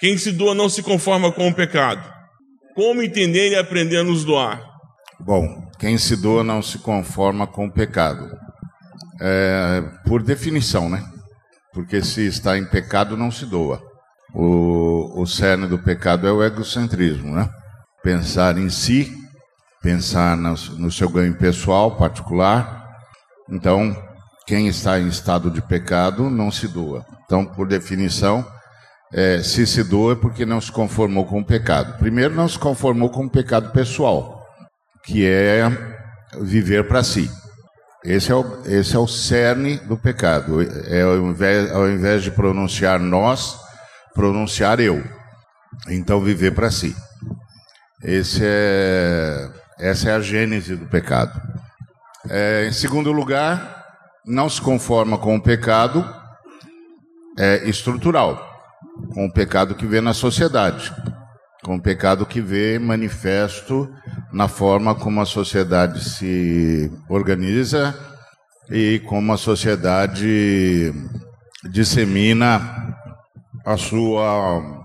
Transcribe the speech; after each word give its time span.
Quem 0.00 0.16
se 0.16 0.32
doa 0.32 0.54
não 0.54 0.70
se 0.70 0.82
conforma 0.82 1.30
com 1.30 1.48
o 1.48 1.54
pecado. 1.54 2.02
Como 2.74 3.02
entender 3.02 3.50
e 3.50 3.56
aprender 3.56 3.98
a 3.98 4.04
nos 4.04 4.24
doar? 4.24 4.64
Bom, 5.20 5.70
quem 5.78 5.98
se 5.98 6.16
doa 6.16 6.42
não 6.42 6.62
se 6.62 6.78
conforma 6.78 7.46
com 7.46 7.66
o 7.66 7.70
pecado. 7.70 8.34
É, 9.20 9.82
por 10.06 10.22
definição, 10.22 10.88
né? 10.88 11.04
Porque 11.74 12.02
se 12.02 12.26
está 12.26 12.56
em 12.56 12.64
pecado, 12.64 13.14
não 13.14 13.30
se 13.30 13.44
doa. 13.44 13.82
O, 14.34 15.20
o 15.20 15.26
cerne 15.26 15.66
do 15.66 15.78
pecado 15.78 16.26
é 16.26 16.32
o 16.32 16.42
egocentrismo, 16.42 17.34
né? 17.34 17.50
Pensar 18.02 18.56
em 18.56 18.70
si, 18.70 19.12
pensar 19.82 20.34
no, 20.34 20.54
no 20.78 20.90
seu 20.90 21.10
ganho 21.10 21.34
pessoal, 21.34 21.96
particular. 21.96 22.88
Então, 23.50 23.94
quem 24.46 24.66
está 24.66 24.98
em 24.98 25.08
estado 25.08 25.50
de 25.50 25.60
pecado 25.60 26.30
não 26.30 26.50
se 26.50 26.66
doa. 26.66 27.04
Então, 27.26 27.44
por 27.44 27.68
definição, 27.68 28.42
é, 29.12 29.42
se 29.42 29.66
se 29.66 29.82
doa 29.82 30.12
é 30.12 30.16
porque 30.16 30.46
não 30.46 30.60
se 30.60 30.70
conformou 30.70 31.24
com 31.24 31.40
o 31.40 31.44
pecado. 31.44 31.98
Primeiro, 31.98 32.34
não 32.34 32.48
se 32.48 32.58
conformou 32.58 33.10
com 33.10 33.24
o 33.24 33.30
pecado 33.30 33.72
pessoal, 33.72 34.46
que 35.04 35.26
é 35.26 35.64
viver 36.40 36.86
para 36.86 37.02
si. 37.02 37.30
Esse 38.04 38.32
é, 38.32 38.34
o, 38.34 38.62
esse 38.64 38.96
é 38.96 38.98
o 38.98 39.06
cerne 39.06 39.76
do 39.78 39.96
pecado. 39.96 40.62
É 40.86 41.02
ao 41.02 41.16
invés, 41.16 41.70
ao 41.70 41.88
invés 41.88 42.22
de 42.22 42.30
pronunciar 42.30 42.98
nós, 42.98 43.58
pronunciar 44.14 44.80
eu. 44.80 45.02
Então, 45.88 46.20
viver 46.20 46.52
para 46.52 46.70
si. 46.70 46.94
Esse 48.02 48.40
é, 48.42 49.50
essa 49.78 50.10
é 50.10 50.14
a 50.14 50.20
gênese 50.20 50.76
do 50.76 50.86
pecado. 50.86 51.40
É, 52.28 52.66
em 52.66 52.72
segundo 52.72 53.12
lugar, 53.12 53.84
não 54.24 54.48
se 54.48 54.60
conforma 54.60 55.18
com 55.18 55.36
o 55.36 55.42
pecado 55.42 56.04
é, 57.38 57.68
estrutural, 57.68 58.49
com 59.12 59.26
o 59.26 59.32
pecado 59.32 59.74
que 59.74 59.86
vê 59.86 60.00
na 60.00 60.14
sociedade, 60.14 60.94
com 61.62 61.76
o 61.76 61.82
pecado 61.82 62.26
que 62.26 62.40
vê 62.40 62.78
manifesto 62.78 63.88
na 64.32 64.48
forma 64.48 64.94
como 64.94 65.20
a 65.20 65.26
sociedade 65.26 66.04
se 66.04 66.90
organiza 67.08 67.94
e 68.70 69.00
como 69.06 69.32
a 69.32 69.36
sociedade 69.36 70.92
dissemina 71.70 72.96
a 73.64 73.76
sua 73.76 74.84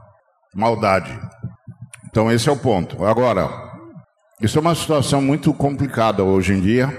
maldade. 0.53 1.17
Então, 2.07 2.31
esse 2.31 2.49
é 2.49 2.51
o 2.51 2.57
ponto. 2.57 3.05
Agora, 3.05 3.49
isso 4.41 4.57
é 4.57 4.61
uma 4.61 4.75
situação 4.75 5.21
muito 5.21 5.53
complicada 5.53 6.23
hoje 6.23 6.53
em 6.53 6.61
dia, 6.61 6.93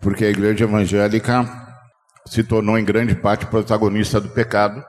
porque 0.00 0.24
a 0.24 0.30
igreja 0.30 0.64
evangélica 0.64 1.48
se 2.26 2.42
tornou 2.42 2.78
em 2.78 2.84
grande 2.84 3.14
parte 3.14 3.46
protagonista 3.46 4.20
do 4.20 4.28
pecado, 4.28 4.84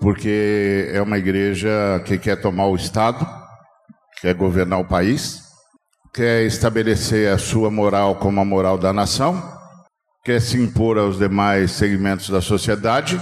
porque 0.00 0.90
é 0.92 1.00
uma 1.00 1.18
igreja 1.18 2.02
que 2.04 2.18
quer 2.18 2.40
tomar 2.40 2.66
o 2.66 2.76
Estado, 2.76 3.26
quer 4.20 4.34
governar 4.34 4.80
o 4.80 4.84
país, 4.84 5.42
quer 6.12 6.44
estabelecer 6.44 7.32
a 7.32 7.38
sua 7.38 7.70
moral 7.70 8.16
como 8.16 8.40
a 8.40 8.44
moral 8.44 8.78
da 8.78 8.92
nação, 8.92 9.42
quer 10.24 10.40
se 10.40 10.56
impor 10.56 10.98
aos 10.98 11.18
demais 11.18 11.72
segmentos 11.72 12.30
da 12.30 12.40
sociedade 12.40 13.20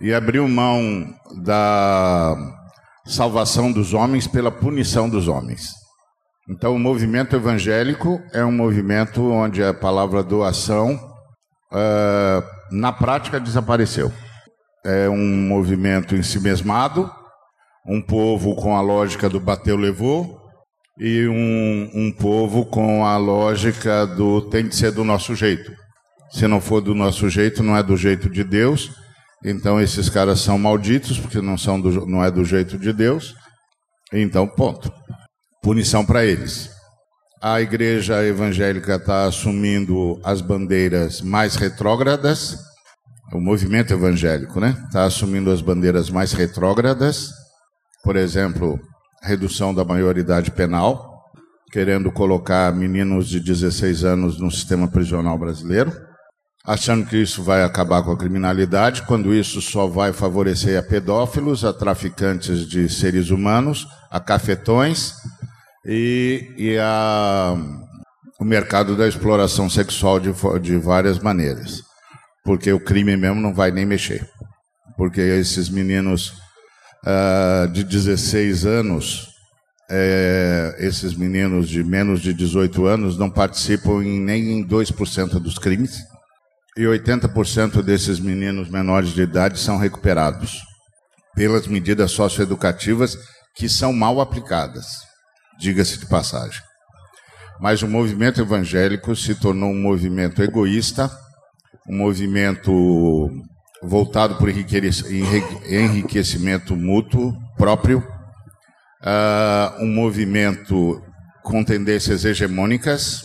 e 0.00 0.14
abriu 0.14 0.48
mão 0.48 1.12
da 1.42 2.36
salvação 3.04 3.72
dos 3.72 3.94
homens 3.94 4.26
pela 4.26 4.50
punição 4.50 5.08
dos 5.08 5.28
homens. 5.28 5.72
Então, 6.48 6.74
o 6.74 6.78
movimento 6.78 7.36
evangélico 7.36 8.22
é 8.32 8.44
um 8.44 8.52
movimento 8.52 9.22
onde 9.30 9.62
a 9.62 9.74
palavra 9.74 10.22
doação, 10.22 10.94
uh, 11.72 12.42
na 12.70 12.90
prática, 12.90 13.38
desapareceu. 13.38 14.10
É 14.84 15.08
um 15.08 15.48
movimento 15.48 16.14
em 16.14 16.22
si 16.22 16.40
mesmado, 16.40 17.10
um 17.86 18.00
povo 18.00 18.54
com 18.54 18.76
a 18.76 18.80
lógica 18.80 19.28
do 19.28 19.40
bateu, 19.40 19.76
levou, 19.76 20.40
e 20.98 21.26
um, 21.28 21.90
um 21.94 22.12
povo 22.12 22.66
com 22.66 23.04
a 23.04 23.16
lógica 23.16 24.06
do 24.06 24.42
tem 24.42 24.68
que 24.68 24.76
ser 24.76 24.92
do 24.92 25.04
nosso 25.04 25.34
jeito. 25.34 25.72
Se 26.30 26.46
não 26.46 26.60
for 26.60 26.80
do 26.80 26.94
nosso 26.94 27.28
jeito, 27.28 27.62
não 27.62 27.76
é 27.76 27.82
do 27.82 27.96
jeito 27.96 28.28
de 28.30 28.44
Deus 28.44 28.90
então 29.44 29.80
esses 29.80 30.08
caras 30.08 30.40
são 30.40 30.58
malditos 30.58 31.18
porque 31.18 31.40
não 31.40 31.56
são 31.56 31.80
do, 31.80 32.06
não 32.06 32.24
é 32.24 32.30
do 32.30 32.44
jeito 32.44 32.78
de 32.78 32.92
Deus. 32.92 33.34
Então 34.12 34.46
ponto. 34.46 34.92
Punição 35.62 36.04
para 36.04 36.24
eles. 36.24 36.70
A 37.40 37.60
igreja 37.60 38.24
evangélica 38.24 38.96
está 38.96 39.26
assumindo 39.26 40.20
as 40.24 40.40
bandeiras 40.40 41.20
mais 41.20 41.54
retrógradas. 41.54 42.58
O 43.32 43.40
movimento 43.40 43.92
evangélico, 43.92 44.58
né? 44.58 44.76
Está 44.86 45.04
assumindo 45.04 45.50
as 45.50 45.60
bandeiras 45.60 46.10
mais 46.10 46.32
retrógradas. 46.32 47.30
Por 48.02 48.16
exemplo, 48.16 48.78
redução 49.22 49.74
da 49.74 49.84
maioridade 49.84 50.50
penal, 50.50 51.22
querendo 51.70 52.10
colocar 52.10 52.74
meninos 52.74 53.28
de 53.28 53.40
16 53.40 54.04
anos 54.04 54.40
no 54.40 54.50
sistema 54.50 54.88
prisional 54.88 55.38
brasileiro 55.38 55.92
achando 56.68 57.06
que 57.06 57.16
isso 57.16 57.42
vai 57.42 57.62
acabar 57.62 58.02
com 58.02 58.12
a 58.12 58.16
criminalidade, 58.16 59.02
quando 59.04 59.32
isso 59.32 59.58
só 59.62 59.86
vai 59.86 60.12
favorecer 60.12 60.78
a 60.78 60.82
pedófilos, 60.82 61.64
a 61.64 61.72
traficantes 61.72 62.68
de 62.68 62.90
seres 62.90 63.30
humanos, 63.30 63.86
a 64.10 64.20
cafetões 64.20 65.14
e, 65.86 66.54
e 66.58 66.78
a, 66.78 67.56
o 68.38 68.44
mercado 68.44 68.94
da 68.94 69.08
exploração 69.08 69.70
sexual 69.70 70.20
de, 70.20 70.30
de 70.60 70.76
várias 70.76 71.18
maneiras. 71.18 71.87
Porque 72.48 72.72
o 72.72 72.80
crime 72.80 73.14
mesmo 73.14 73.42
não 73.42 73.52
vai 73.52 73.70
nem 73.70 73.84
mexer. 73.84 74.26
Porque 74.96 75.20
esses 75.20 75.68
meninos 75.68 76.32
uh, 77.04 77.70
de 77.70 77.84
16 77.84 78.64
anos, 78.64 79.28
é, 79.90 80.74
esses 80.78 81.14
meninos 81.14 81.68
de 81.68 81.84
menos 81.84 82.22
de 82.22 82.32
18 82.32 82.86
anos 82.86 83.18
não 83.18 83.28
participam 83.28 84.02
em, 84.02 84.18
nem 84.18 84.60
em 84.60 84.66
2% 84.66 85.38
dos 85.38 85.58
crimes 85.58 85.98
e 86.74 86.84
80% 86.84 87.82
desses 87.82 88.18
meninos 88.18 88.70
menores 88.70 89.10
de 89.10 89.20
idade 89.20 89.60
são 89.60 89.76
recuperados 89.76 90.62
pelas 91.34 91.66
medidas 91.66 92.12
socioeducativas 92.12 93.18
que 93.54 93.68
são 93.68 93.92
mal 93.92 94.22
aplicadas, 94.22 94.86
diga-se 95.60 95.98
de 95.98 96.06
passagem. 96.06 96.62
Mas 97.60 97.82
o 97.82 97.86
movimento 97.86 98.40
evangélico 98.40 99.14
se 99.14 99.34
tornou 99.34 99.70
um 99.70 99.82
movimento 99.82 100.42
egoísta, 100.42 101.10
um 101.88 101.96
movimento 101.96 103.30
voltado 103.82 104.36
por 104.36 104.50
enriquecimento 104.50 106.76
mútuo 106.76 107.34
próprio, 107.56 108.06
uh, 109.00 109.82
um 109.82 109.94
movimento 109.94 111.02
com 111.42 111.64
tendências 111.64 112.24
hegemônicas, 112.24 113.22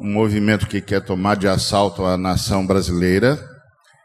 um 0.00 0.12
movimento 0.12 0.66
que 0.66 0.80
quer 0.80 1.00
tomar 1.00 1.36
de 1.36 1.46
assalto 1.46 2.04
a 2.04 2.16
nação 2.16 2.66
brasileira, 2.66 3.38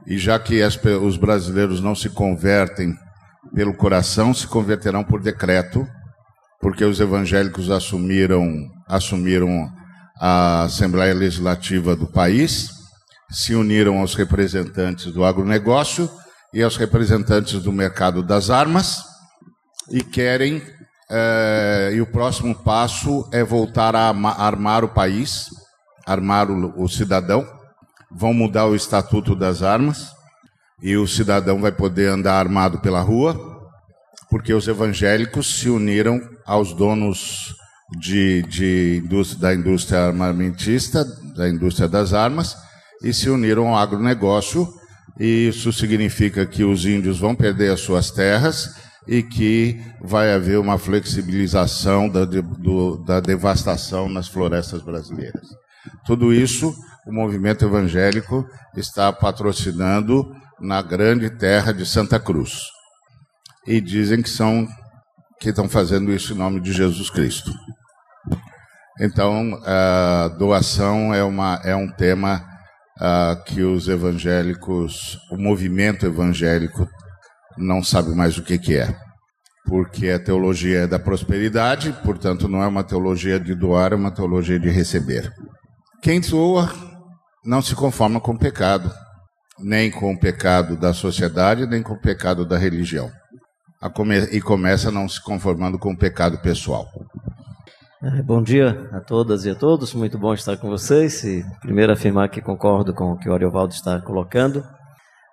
e 0.05 0.17
já 0.17 0.37
que 0.37 0.61
as, 0.61 0.77
os 1.01 1.17
brasileiros 1.17 1.81
não 1.81 1.95
se 1.95 2.09
convertem 2.09 2.93
pelo 3.55 3.73
coração, 3.73 4.33
se 4.33 4.47
converterão 4.47 5.03
por 5.03 5.21
decreto, 5.21 5.87
porque 6.59 6.83
os 6.83 6.99
evangélicos 6.99 7.71
assumiram, 7.71 8.69
assumiram 8.87 9.71
a 10.19 10.63
Assembleia 10.63 11.13
Legislativa 11.13 11.95
do 11.95 12.07
país, 12.07 12.82
se 13.29 13.55
uniram 13.55 13.99
aos 13.99 14.15
representantes 14.15 15.11
do 15.11 15.23
agronegócio 15.23 16.09
e 16.53 16.61
aos 16.61 16.77
representantes 16.77 17.61
do 17.61 17.71
mercado 17.71 18.21
das 18.21 18.49
armas 18.49 18.97
e 19.89 20.03
querem, 20.03 20.61
eh, 21.09 21.91
e 21.95 22.01
o 22.01 22.07
próximo 22.07 22.55
passo 22.55 23.27
é 23.31 23.43
voltar 23.43 23.95
a 23.95 24.09
armar 24.09 24.83
o 24.83 24.89
país 24.89 25.49
armar 26.05 26.49
o, 26.51 26.83
o 26.83 26.87
cidadão, 26.87 27.45
vão 28.11 28.33
mudar 28.33 28.65
o 28.65 28.75
estatuto 28.75 29.35
das 29.35 29.63
armas 29.63 30.11
e 30.81 30.95
o 30.97 31.07
cidadão 31.07 31.61
vai 31.61 31.71
poder 31.71 32.09
andar 32.09 32.39
armado 32.39 32.79
pela 32.79 33.01
rua, 33.01 33.35
porque 34.29 34.53
os 34.53 34.67
evangélicos 34.67 35.59
se 35.59 35.69
uniram 35.69 36.19
aos 36.45 36.73
donos 36.73 37.55
de, 37.99 38.41
de 38.43 39.03
da 39.39 39.53
indústria 39.53 40.07
armamentista, 40.07 41.05
da 41.35 41.47
indústria 41.47 41.87
das 41.87 42.13
armas, 42.13 42.55
e 43.03 43.13
se 43.13 43.29
uniram 43.29 43.69
ao 43.69 43.77
agronegócio. 43.77 44.67
E 45.19 45.49
isso 45.49 45.71
significa 45.71 46.45
que 46.45 46.63
os 46.63 46.85
índios 46.85 47.19
vão 47.19 47.35
perder 47.35 47.71
as 47.71 47.81
suas 47.81 48.09
terras 48.09 48.75
e 49.07 49.21
que 49.21 49.79
vai 50.01 50.33
haver 50.33 50.57
uma 50.57 50.77
flexibilização 50.77 52.09
da, 52.09 52.25
do, 52.25 52.97
da 52.97 53.19
devastação 53.19 54.09
nas 54.09 54.27
florestas 54.27 54.81
brasileiras. 54.81 55.47
Tudo 56.05 56.33
isso 56.33 56.73
o 57.05 57.11
movimento 57.11 57.65
evangélico 57.65 58.47
está 58.75 59.11
patrocinando 59.11 60.25
na 60.59 60.81
grande 60.81 61.29
terra 61.29 61.73
de 61.73 61.85
Santa 61.85 62.19
Cruz. 62.19 62.59
E 63.67 63.81
dizem 63.81 64.21
que 64.21 64.29
são 64.29 64.67
que 65.39 65.49
estão 65.49 65.67
fazendo 65.67 66.11
isso 66.13 66.33
em 66.33 66.37
nome 66.37 66.61
de 66.61 66.71
Jesus 66.71 67.09
Cristo. 67.09 67.51
Então, 68.99 69.59
a 69.65 70.29
doação 70.39 71.13
é, 71.13 71.21
uma, 71.21 71.59
é 71.65 71.75
um 71.75 71.91
tema 71.91 72.52
que 73.45 73.61
os 73.61 73.87
evangélicos, 73.87 75.17
o 75.29 75.37
movimento 75.37 76.05
evangélico, 76.05 76.87
não 77.57 77.83
sabe 77.83 78.15
mais 78.15 78.37
o 78.37 78.43
que, 78.43 78.57
que 78.57 78.77
é. 78.77 78.95
porque 79.65 80.09
a 80.09 80.19
teologia 80.19 80.81
é 80.81 80.87
da 80.87 80.99
prosperidade, 80.99 81.93
portanto, 82.03 82.47
não 82.47 82.61
é 82.61 82.67
uma 82.67 82.83
teologia 82.83 83.39
de 83.39 83.55
doar, 83.55 83.93
é 83.93 83.95
uma 83.95 84.11
teologia 84.11 84.59
de 84.59 84.69
receber. 84.69 85.31
Quem 86.01 86.19
doa 86.19 86.71
não 87.45 87.61
se 87.61 87.73
conforma 87.75 88.19
com 88.19 88.33
o 88.33 88.37
pecado, 88.37 88.91
nem 89.59 89.89
com 89.89 90.11
o 90.11 90.19
pecado 90.19 90.75
da 90.75 90.93
sociedade, 90.93 91.65
nem 91.65 91.81
com 91.81 91.93
o 91.93 92.01
pecado 92.01 92.45
da 92.45 92.57
religião. 92.57 93.09
E 94.31 94.41
começa 94.41 94.91
não 94.91 95.07
se 95.07 95.21
conformando 95.21 95.77
com 95.77 95.91
o 95.91 95.97
pecado 95.97 96.37
pessoal. 96.39 96.87
É, 98.05 98.21
bom 98.21 98.43
dia 98.43 98.89
a 98.91 98.99
todas 98.99 99.45
e 99.45 99.49
a 99.49 99.55
todos, 99.55 99.93
muito 99.93 100.17
bom 100.17 100.33
estar 100.33 100.57
com 100.57 100.67
vocês. 100.67 101.23
E 101.23 101.45
primeiro 101.61 101.93
afirmar 101.93 102.27
que 102.27 102.41
concordo 102.41 102.93
com 102.93 103.13
o 103.13 103.17
que 103.17 103.29
o 103.29 103.33
Ariovaldo 103.33 103.73
está 103.73 103.97
colocando. 104.01 104.61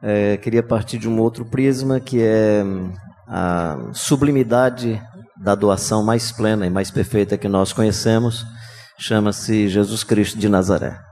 É, 0.00 0.36
queria 0.36 0.62
partir 0.62 0.96
de 0.96 1.08
um 1.08 1.18
outro 1.18 1.44
prisma 1.44 1.98
que 1.98 2.22
é 2.22 2.62
hum, 2.64 2.92
a 3.26 3.76
sublimidade 3.92 5.02
da 5.36 5.56
doação 5.56 6.04
mais 6.04 6.30
plena 6.30 6.64
e 6.64 6.70
mais 6.70 6.92
perfeita 6.92 7.36
que 7.36 7.48
nós 7.48 7.72
conhecemos, 7.72 8.46
chama-se 8.96 9.68
Jesus 9.68 10.04
Cristo 10.04 10.38
de 10.38 10.48
Nazaré. 10.48 11.09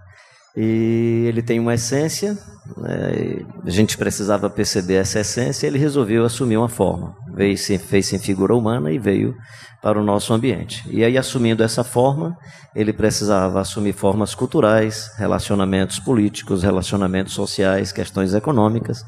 E 0.61 1.27
ele 1.29 1.41
tem 1.41 1.61
uma 1.61 1.75
essência, 1.75 2.37
né, 2.77 3.45
a 3.65 3.71
gente 3.71 3.97
precisava 3.97 4.51
perceber 4.51 4.95
essa 4.95 5.21
essência, 5.21 5.69
ele 5.69 5.79
resolveu 5.79 6.25
assumir 6.25 6.57
uma 6.57 6.69
forma. 6.69 7.15
Veio, 7.33 7.57
fez 7.57 8.13
em 8.13 8.19
figura 8.19 8.57
humana 8.57 8.91
e 8.91 8.99
veio 8.99 9.37
para 9.81 10.01
o 10.01 10.05
nosso 10.05 10.35
ambiente. 10.35 10.83
E 10.91 11.05
aí, 11.05 11.17
assumindo 11.17 11.63
essa 11.63 11.85
forma, 11.85 12.37
ele 12.75 12.93
precisava 12.93 13.61
assumir 13.61 13.93
formas 13.93 14.35
culturais, 14.35 15.13
relacionamentos 15.17 16.01
políticos, 16.01 16.65
relacionamentos 16.65 17.35
sociais, 17.35 17.93
questões 17.93 18.35
econômicas. 18.35 19.05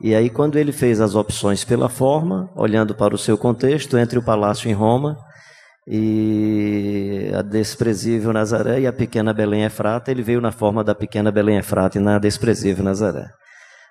E 0.00 0.16
aí, 0.16 0.28
quando 0.28 0.58
ele 0.58 0.72
fez 0.72 1.00
as 1.00 1.14
opções 1.14 1.62
pela 1.62 1.88
forma, 1.88 2.50
olhando 2.56 2.92
para 2.92 3.14
o 3.14 3.18
seu 3.18 3.38
contexto, 3.38 3.96
entre 3.96 4.18
o 4.18 4.22
palácio 4.22 4.68
em 4.68 4.74
Roma 4.74 5.16
e 5.90 7.30
a 7.34 7.40
desprezível 7.40 8.30
Nazaré 8.30 8.80
e 8.80 8.86
a 8.86 8.92
pequena 8.92 9.32
Belém 9.32 9.64
Efrata, 9.64 10.10
ele 10.10 10.22
veio 10.22 10.38
na 10.38 10.52
forma 10.52 10.84
da 10.84 10.94
pequena 10.94 11.30
Belém 11.30 11.56
Efrata 11.56 11.96
e 11.96 12.00
na 12.00 12.18
desprezível 12.18 12.84
Nazaré. 12.84 13.26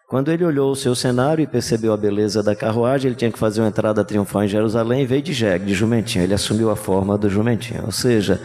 Quando 0.07 0.31
ele 0.31 0.45
olhou 0.45 0.71
o 0.71 0.75
seu 0.75 0.93
cenário 0.95 1.41
e 1.41 1.47
percebeu 1.47 1.91
a 1.91 1.97
beleza 1.97 2.43
da 2.43 2.55
carruagem, 2.55 3.09
ele 3.09 3.15
tinha 3.15 3.31
que 3.31 3.39
fazer 3.39 3.61
uma 3.61 3.67
entrada 3.67 4.05
triunfal 4.05 4.43
em 4.43 4.47
Jerusalém 4.47 5.01
e 5.01 5.05
veio 5.07 5.23
de 5.23 5.33
jegue, 5.33 5.65
de 5.65 5.73
jumentinho. 5.73 6.23
Ele 6.23 6.35
assumiu 6.35 6.69
a 6.69 6.75
forma 6.75 7.17
do 7.17 7.29
jumentinho. 7.29 7.83
Ou 7.83 7.91
seja, 7.91 8.39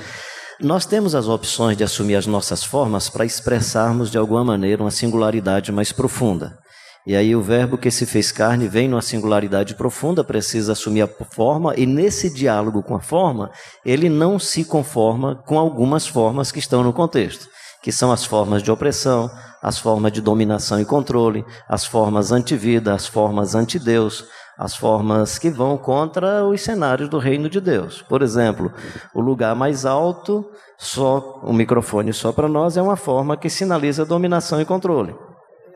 nós 0.59 0.87
temos 0.87 1.15
as 1.15 1.29
opções 1.29 1.77
de 1.77 1.85
assumir 1.85 2.17
as 2.17 2.27
nossas 2.27 2.65
formas 2.65 3.11
para 3.11 3.25
expressarmos 3.25 4.11
de 4.11 4.17
alguma 4.17 4.43
maneira 4.43 4.83
uma 4.83 4.91
singularidade 4.91 5.71
mais 5.71 5.93
profunda. 5.93 6.59
E 7.05 7.17
aí 7.17 7.35
o 7.35 7.43
verbo 7.43 7.77
que 7.77 7.91
se 7.91 8.07
fez 8.07 8.31
carne 8.31 8.69
vem 8.69 8.89
numa 8.89 9.03
singularidade 9.03 9.75
profunda, 9.75 10.23
precisa 10.23 10.73
assumir 10.73 11.03
a 11.03 11.09
forma, 11.09 11.75
e 11.77 11.85
nesse 11.85 12.33
diálogo 12.33 12.81
com 12.81 12.95
a 12.95 13.01
forma, 13.01 13.51
ele 13.85 14.09
não 14.09 14.39
se 14.39 14.65
conforma 14.65 15.43
com 15.45 15.59
algumas 15.59 16.07
formas 16.07 16.53
que 16.53 16.61
estão 16.61 16.85
no 16.85 16.93
contexto, 16.93 17.49
que 17.83 17.91
são 17.91 18.13
as 18.13 18.25
formas 18.25 18.63
de 18.63 18.71
opressão, 18.71 19.29
as 19.61 19.79
formas 19.79 20.13
de 20.13 20.21
dominação 20.21 20.81
e 20.81 20.85
controle, 20.85 21.45
as 21.69 21.85
formas 21.85 22.31
anti-vida, 22.31 22.95
as 22.95 23.07
formas 23.09 23.57
anti-Deus, 23.57 24.25
as 24.57 24.77
formas 24.77 25.41
que 25.41 25.51
vão 25.51 25.77
contra 25.77 26.45
os 26.47 26.61
cenários 26.61 27.09
do 27.09 27.19
reino 27.19 27.49
de 27.49 27.61
Deus. 27.61 28.01
Por 28.03 28.23
exemplo, 28.23 28.73
o 29.13 29.21
lugar 29.21 29.57
mais 29.57 29.85
alto, 29.85 30.49
só 30.79 31.41
o 31.43 31.53
microfone 31.53 32.13
só 32.13 32.31
para 32.31 32.49
nós 32.49 32.77
é 32.77 32.83
uma 32.83 32.97
forma 32.97 33.37
que 33.37 33.51
sinaliza 33.51 34.05
dominação 34.05 34.61
e 34.61 34.65
controle. 34.65 35.15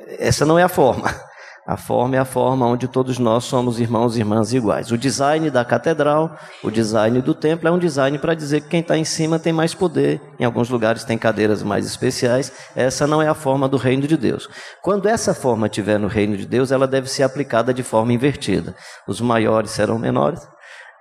Essa 0.06 0.46
não 0.46 0.58
é 0.58 0.62
a 0.62 0.68
forma. 0.68 1.12
A 1.66 1.76
forma 1.76 2.14
é 2.14 2.18
a 2.20 2.24
forma 2.24 2.64
onde 2.64 2.86
todos 2.86 3.18
nós 3.18 3.42
somos 3.42 3.80
irmãos 3.80 4.16
e 4.16 4.20
irmãs 4.20 4.52
iguais. 4.52 4.92
O 4.92 4.96
design 4.96 5.50
da 5.50 5.64
catedral, 5.64 6.36
o 6.62 6.70
design 6.70 7.20
do 7.20 7.34
templo 7.34 7.66
é 7.66 7.72
um 7.72 7.78
design 7.78 8.16
para 8.20 8.34
dizer 8.34 8.60
que 8.60 8.68
quem 8.68 8.80
está 8.80 8.96
em 8.96 9.04
cima 9.04 9.36
tem 9.36 9.52
mais 9.52 9.74
poder. 9.74 10.20
Em 10.38 10.44
alguns 10.44 10.70
lugares 10.70 11.02
tem 11.02 11.18
cadeiras 11.18 11.64
mais 11.64 11.84
especiais. 11.84 12.52
Essa 12.76 13.04
não 13.04 13.20
é 13.20 13.26
a 13.26 13.34
forma 13.34 13.68
do 13.68 13.76
reino 13.76 14.06
de 14.06 14.16
Deus. 14.16 14.48
Quando 14.80 15.08
essa 15.08 15.34
forma 15.34 15.66
estiver 15.66 15.98
no 15.98 16.06
reino 16.06 16.36
de 16.36 16.46
Deus, 16.46 16.70
ela 16.70 16.86
deve 16.86 17.10
ser 17.10 17.24
aplicada 17.24 17.74
de 17.74 17.82
forma 17.82 18.12
invertida. 18.12 18.72
Os 19.08 19.20
maiores 19.20 19.72
serão 19.72 19.98
menores. 19.98 20.46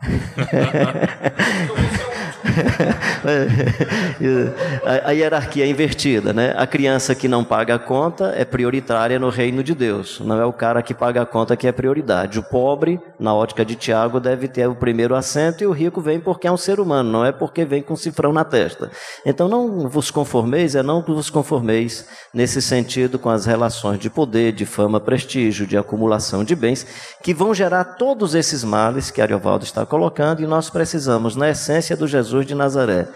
a, 5.05 5.11
hierarquia 5.11 5.65
é 5.65 5.67
invertida, 5.67 6.33
né? 6.33 6.53
A 6.57 6.67
criança 6.67 7.15
que 7.15 7.27
não 7.27 7.43
paga 7.43 7.75
a 7.75 7.79
conta 7.79 8.33
é 8.35 8.45
prioritária 8.45 9.19
no 9.19 9.29
reino 9.29 9.63
de 9.63 9.73
Deus. 9.73 10.19
Não 10.19 10.39
é 10.39 10.45
o 10.45 10.53
cara 10.53 10.81
que 10.81 10.93
paga 10.93 11.21
a 11.21 11.25
conta 11.25 11.57
que 11.57 11.67
é 11.67 11.71
prioridade. 11.71 12.39
O 12.39 12.43
pobre, 12.43 12.99
na 13.19 13.33
ótica 13.33 13.65
de 13.65 13.75
Tiago, 13.75 14.19
deve 14.19 14.47
ter 14.47 14.67
o 14.67 14.75
primeiro 14.75 15.15
assento 15.15 15.63
e 15.63 15.67
o 15.67 15.71
rico 15.71 16.01
vem 16.01 16.19
porque 16.19 16.47
é 16.47 16.51
um 16.51 16.57
ser 16.57 16.79
humano, 16.79 17.11
não 17.11 17.25
é 17.25 17.31
porque 17.31 17.65
vem 17.65 17.81
com 17.81 17.95
cifrão 17.95 18.31
na 18.31 18.43
testa. 18.43 18.91
Então 19.25 19.47
não 19.47 19.89
vos 19.89 20.11
conformeis, 20.11 20.75
é 20.75 20.83
não 20.83 21.01
vos 21.01 21.29
conformeis 21.29 22.05
nesse 22.33 22.61
sentido 22.61 23.17
com 23.17 23.29
as 23.29 23.45
relações 23.45 23.99
de 23.99 24.09
poder, 24.09 24.51
de 24.51 24.65
fama, 24.65 24.99
prestígio, 24.99 25.67
de 25.67 25.77
acumulação 25.77 26.43
de 26.43 26.55
bens, 26.55 26.85
que 27.23 27.33
vão 27.33 27.53
gerar 27.53 27.83
todos 27.95 28.35
esses 28.35 28.63
males 28.63 29.09
que 29.09 29.21
Ariovaldo 29.21 29.63
está 29.63 29.84
colocando 29.85 30.41
e 30.41 30.47
nós 30.47 30.69
precisamos, 30.69 31.35
na 31.35 31.49
essência 31.49 31.95
do 31.95 32.07
Jesus 32.07 32.45
de 32.45 32.55
Nazaré, 32.55 33.07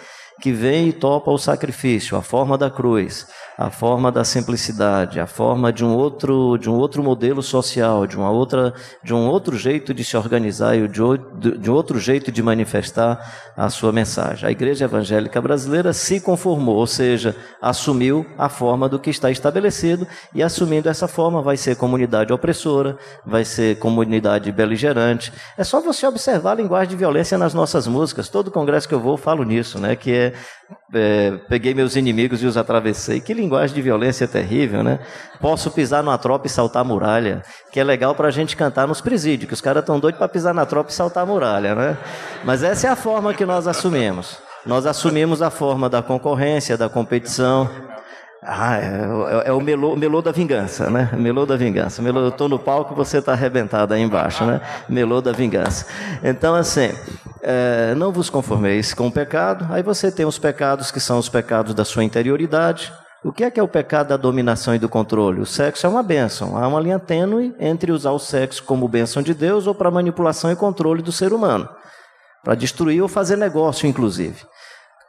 que 0.42 0.52
vem 0.52 0.90
e 0.90 0.94
topa 0.94 1.32
o 1.32 1.38
sacrifício, 1.38 2.18
a 2.18 2.22
forma 2.22 2.58
da 2.58 2.70
cruz, 2.70 3.28
a 3.60 3.70
forma 3.70 4.10
da 4.10 4.24
simplicidade, 4.24 5.20
a 5.20 5.28
forma 5.28 5.74
de 5.74 5.84
um 5.84 5.94
outro, 5.94 6.58
de 6.58 6.70
um 6.70 6.76
outro 6.76 7.04
modelo 7.04 7.44
social, 7.44 8.08
de 8.08 8.16
uma 8.16 8.32
outra, 8.32 8.74
de 9.04 9.14
um 9.14 9.28
outro 9.28 9.58
jeito 9.58 9.94
de 9.94 10.02
se 10.02 10.16
organizar 10.16 10.78
e 10.78 10.88
de, 10.88 11.02
um 11.04 11.74
outro 11.74 12.00
jeito 12.00 12.32
de 12.32 12.42
manifestar 12.42 13.52
a 13.58 13.70
sua 13.70 13.92
mensagem. 13.92 14.48
A 14.48 14.52
Igreja 14.52 14.86
Evangélica 14.86 15.42
Brasileira 15.42 15.92
se 15.92 16.22
conformou, 16.22 16.78
ou 16.78 16.88
seja, 16.88 17.36
assumiu 17.62 18.26
a 18.38 18.48
forma 18.48 18.88
do 18.88 18.98
que 18.98 19.10
está 19.10 19.30
estabelecido 19.30 20.08
e 20.34 20.42
assumindo 20.42 20.88
essa 20.88 21.06
forma 21.06 21.42
vai 21.42 21.58
ser 21.58 21.76
comunidade 21.76 22.32
opressora, 22.32 22.98
vai 23.26 23.44
ser 23.44 23.78
comunidade 23.78 24.54
beligerante. 24.54 25.34
É 25.58 25.66
só 25.66 25.82
você 25.82 26.08
observar 26.08 26.52
a 26.52 26.56
linguagem 26.56 26.92
de 26.92 26.96
violência 26.96 27.38
nas 27.38 27.54
nossas 27.54 27.88
músicas. 27.88 28.30
Todo 28.30 28.52
congresso 28.52 28.88
que 28.88 28.96
eu 28.96 29.02
vou 29.02 29.18
falo 29.18 29.44
nisso, 29.44 29.78
né? 29.78 29.98
Que 29.98 30.14
é 30.14 30.34
é, 30.94 31.38
peguei 31.48 31.74
meus 31.74 31.96
inimigos 31.96 32.42
e 32.42 32.46
os 32.46 32.58
atravessei. 32.58 33.20
Que 33.20 33.34
de 33.50 33.82
violência 33.82 34.28
terrível, 34.28 34.84
né? 34.84 35.00
Posso 35.40 35.72
pisar 35.72 36.04
numa 36.04 36.18
tropa 36.18 36.48
e 36.48 36.50
saltar 36.50 36.82
a 36.82 36.86
muralha, 36.86 37.42
que 37.72 37.80
é 37.80 37.84
legal 37.84 38.16
para 38.16 38.28
a 38.28 38.32
gente 38.32 38.56
cantar 38.56 38.88
nos 38.88 39.02
presídios, 39.02 39.48
que 39.48 39.54
os 39.54 39.62
caras 39.62 39.82
estão 39.82 40.00
doidos 40.00 40.18
para 40.18 40.28
pisar 40.28 40.54
na 40.54 40.66
tropa 40.66 40.92
e 40.92 40.94
saltar 40.94 41.24
a 41.24 41.26
muralha, 41.26 41.76
né? 41.76 41.98
Mas 42.44 42.64
essa 42.64 42.88
é 42.88 42.90
a 42.90 42.96
forma 42.96 43.34
que 43.34 43.46
nós 43.46 43.68
assumimos. 43.68 44.38
Nós 44.66 44.86
assumimos 44.86 45.42
a 45.42 45.50
forma 45.50 45.90
da 45.90 46.02
concorrência, 46.02 46.78
da 46.78 46.90
competição, 46.90 47.70
ah, 48.42 48.78
é, 48.78 48.86
é, 48.86 49.50
é, 49.50 49.52
o 49.52 49.60
melô, 49.60 49.98
melô 49.98 50.22
da 50.22 50.32
vingança, 50.32 50.90
né? 50.90 51.10
Melô 51.14 51.46
da 51.46 51.58
vingança. 51.58 52.02
Melô, 52.02 52.22
eu 52.22 52.30
estou 52.30 52.48
no 52.48 52.58
palco, 52.58 52.96
você 52.96 53.18
está 53.18 53.34
arrebentado 53.34 53.94
aí 53.94 54.02
embaixo, 54.02 54.46
né? 54.46 54.62
Melô 54.88 55.20
da 55.22 55.34
vingança. 55.34 55.86
Então, 56.24 56.56
assim, 56.56 56.94
é, 57.42 57.94
não 57.96 58.14
vos 58.14 58.30
conformeis 58.30 58.94
com 58.94 59.08
o 59.08 59.12
pecado. 59.12 59.68
Aí 59.70 59.84
você 59.84 60.10
tem 60.10 60.26
os 60.26 60.40
pecados 60.40 60.90
que 60.90 61.02
são 61.02 61.18
os 61.20 61.28
pecados 61.28 61.74
da 61.74 61.84
sua 61.84 62.04
interioridade. 62.04 62.94
O 63.22 63.34
que 63.34 63.44
é 63.44 63.52
que 63.52 63.60
é 63.60 63.64
o 63.64 63.68
pecado 63.68 64.08
da 64.08 64.18
dominação 64.18 64.74
e 64.74 64.80
do 64.80 64.88
controle? 64.88 65.42
O 65.42 65.46
sexo 65.46 65.86
é 65.86 65.90
uma 65.90 66.02
bênção. 66.02 66.56
Há 66.58 66.66
uma 66.66 66.80
linha 66.80 66.98
tênue 66.98 67.54
entre 67.60 67.92
usar 67.92 68.12
o 68.12 68.20
sexo 68.20 68.64
como 68.64 68.88
bênção 68.88 69.22
de 69.22 69.34
Deus 69.34 69.68
ou 69.68 69.76
para 69.76 69.92
manipulação 69.92 70.50
e 70.50 70.56
controle 70.56 71.02
do 71.02 71.12
ser 71.12 71.34
humano. 71.34 71.68
Para 72.46 72.56
destruir 72.56 73.02
ou 73.02 73.10
fazer 73.10 73.36
negócio, 73.36 73.88
inclusive. 73.88 74.46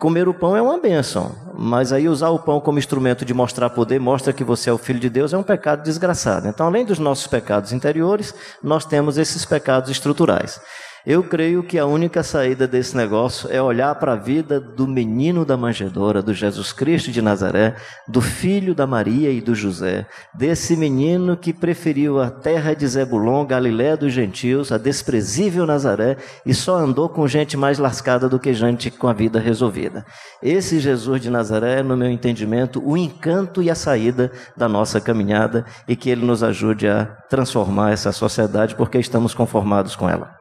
Comer 0.00 0.26
o 0.26 0.34
pão 0.34 0.56
é 0.56 0.62
uma 0.62 0.78
bênção, 0.78 1.36
mas 1.56 1.92
aí 1.92 2.08
usar 2.08 2.30
o 2.30 2.38
pão 2.40 2.58
como 2.58 2.80
instrumento 2.80 3.24
de 3.24 3.32
mostrar 3.32 3.70
poder, 3.70 4.00
mostra 4.00 4.32
que 4.32 4.42
você 4.42 4.70
é 4.70 4.72
o 4.72 4.78
filho 4.78 4.98
de 4.98 5.10
Deus, 5.10 5.32
é 5.32 5.38
um 5.38 5.42
pecado 5.42 5.84
desgraçado. 5.84 6.48
Então, 6.48 6.66
além 6.66 6.84
dos 6.84 6.98
nossos 6.98 7.28
pecados 7.28 7.70
interiores, 7.72 8.34
nós 8.60 8.84
temos 8.84 9.18
esses 9.18 9.44
pecados 9.44 9.88
estruturais. 9.88 10.60
Eu 11.06 11.22
creio 11.22 11.62
que 11.62 11.78
a 11.78 11.86
única 11.86 12.22
saída 12.22 12.68
desse 12.68 12.94
negócio 12.94 13.48
é 13.50 13.62
olhar 13.62 13.94
para 13.94 14.12
a 14.12 14.16
vida 14.16 14.60
do 14.60 14.86
menino 14.86 15.44
da 15.44 15.56
manjedoura, 15.56 16.20
do 16.20 16.34
Jesus 16.34 16.72
Cristo 16.72 17.10
de 17.10 17.22
Nazaré, 17.22 17.76
do 18.06 18.20
filho 18.20 18.74
da 18.74 18.86
Maria 18.86 19.30
e 19.30 19.40
do 19.40 19.54
José, 19.54 20.06
desse 20.34 20.76
menino 20.76 21.38
que 21.38 21.52
preferiu 21.54 22.20
a 22.20 22.30
terra 22.30 22.74
de 22.74 22.86
Zebulon, 22.86 23.46
Galiléia 23.46 23.96
dos 23.96 24.12
gentios, 24.12 24.70
a 24.70 24.76
desprezível 24.76 25.64
Nazaré 25.64 26.18
e 26.44 26.52
só 26.52 26.76
andou 26.76 27.08
com 27.08 27.26
gente 27.26 27.56
mais 27.56 27.78
lascada 27.78 28.28
do 28.28 28.38
que 28.38 28.52
gente 28.52 28.90
com 28.90 29.08
a 29.08 29.12
vida 29.14 29.40
resolvida. 29.40 30.04
Esse 30.42 30.78
Jesus 30.78 31.20
de 31.22 31.30
Nazaré 31.30 31.70
é, 31.70 31.82
no 31.82 31.96
meu 31.96 32.10
entendimento, 32.10 32.82
o 32.84 32.96
encanto 32.96 33.62
e 33.62 33.70
a 33.70 33.74
saída 33.74 34.32
da 34.56 34.68
nossa 34.68 35.00
caminhada 35.00 35.64
e 35.86 35.94
que 35.94 36.10
ele 36.10 36.24
nos 36.24 36.42
ajude 36.42 36.88
a 36.88 37.04
transformar 37.28 37.92
essa 37.92 38.10
sociedade 38.10 38.74
porque 38.74 38.98
estamos 38.98 39.34
conformados 39.34 39.94
com 39.94 40.08
ela. 40.08 40.39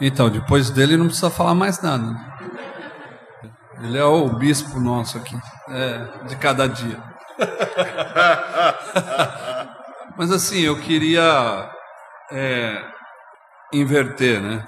Então, 0.00 0.30
depois 0.30 0.70
dele 0.70 0.96
não 0.96 1.06
precisa 1.06 1.30
falar 1.30 1.54
mais 1.54 1.82
nada. 1.82 2.16
Ele 3.82 3.98
é 3.98 4.04
o 4.04 4.28
bispo 4.28 4.80
nosso 4.80 5.18
aqui, 5.18 5.36
é, 5.68 6.06
de 6.26 6.36
cada 6.36 6.68
dia. 6.68 7.02
Mas 10.16 10.30
assim, 10.30 10.60
eu 10.60 10.80
queria 10.80 11.70
é, 12.30 12.84
inverter, 13.72 14.40
né? 14.40 14.64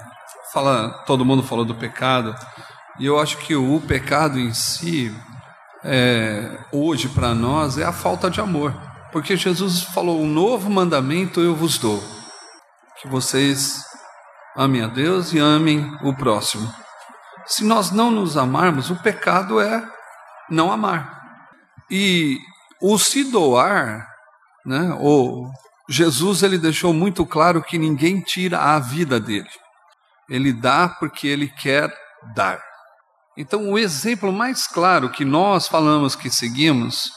fala, 0.53 0.89
todo 1.07 1.25
mundo 1.25 1.41
falou 1.41 1.65
do 1.65 1.73
pecado, 1.73 2.35
e 2.99 3.07
eu 3.07 3.19
acho 3.19 3.39
que 3.39 3.55
o 3.55 3.81
pecado 3.81 4.39
em 4.39 4.53
si, 4.53 5.13
é, 5.83 6.59
hoje 6.71 7.09
para 7.09 7.33
nós, 7.33 7.79
é 7.79 7.83
a 7.83 7.91
falta 7.91 8.29
de 8.29 8.39
amor. 8.39 8.71
Porque 9.11 9.35
Jesus 9.35 9.81
falou: 9.81 10.21
um 10.21 10.27
novo 10.27 10.69
mandamento 10.69 11.41
eu 11.41 11.55
vos 11.55 11.79
dou, 11.79 12.01
que 13.01 13.07
vocês 13.07 13.83
amem 14.55 14.81
a 14.81 14.87
Deus 14.87 15.33
e 15.33 15.39
amem 15.39 15.91
o 16.01 16.15
próximo. 16.15 16.71
Se 17.45 17.63
nós 17.63 17.91
não 17.91 18.09
nos 18.11 18.37
amarmos, 18.37 18.89
o 18.89 18.95
pecado 18.95 19.59
é 19.59 19.83
não 20.49 20.71
amar. 20.71 21.21
E 21.89 22.37
o 22.81 22.97
se 22.97 23.23
doar, 23.25 24.07
né, 24.65 24.95
o 24.99 25.49
Jesus 25.89 26.43
ele 26.43 26.57
deixou 26.57 26.93
muito 26.93 27.25
claro 27.25 27.61
que 27.61 27.77
ninguém 27.77 28.21
tira 28.21 28.59
a 28.59 28.79
vida 28.79 29.19
dele. 29.19 29.49
Ele 30.29 30.53
dá 30.53 30.87
porque 30.87 31.27
ele 31.27 31.49
quer 31.49 31.93
dar. 32.33 32.61
Então, 33.35 33.71
o 33.71 33.79
exemplo 33.79 34.31
mais 34.31 34.67
claro 34.67 35.09
que 35.09 35.25
nós 35.25 35.67
falamos 35.67 36.15
que 36.15 36.29
seguimos 36.29 37.11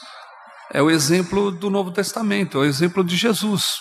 é 0.73 0.81
o 0.81 0.89
exemplo 0.89 1.51
do 1.51 1.69
Novo 1.69 1.91
Testamento, 1.91 2.57
é 2.57 2.61
o 2.61 2.65
exemplo 2.65 3.03
de 3.03 3.15
Jesus. 3.15 3.75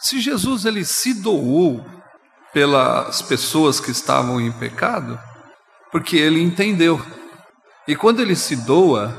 Se 0.00 0.18
Jesus 0.20 0.64
ele 0.64 0.84
se 0.84 1.14
doou 1.14 1.84
pelas 2.54 3.20
pessoas 3.20 3.80
que 3.80 3.90
estavam 3.90 4.40
em 4.40 4.52
pecado, 4.52 5.18
porque 5.90 6.16
ele 6.16 6.40
entendeu. 6.40 7.04
E 7.86 7.96
quando 7.96 8.20
ele 8.20 8.36
se 8.36 8.54
doa, 8.54 9.12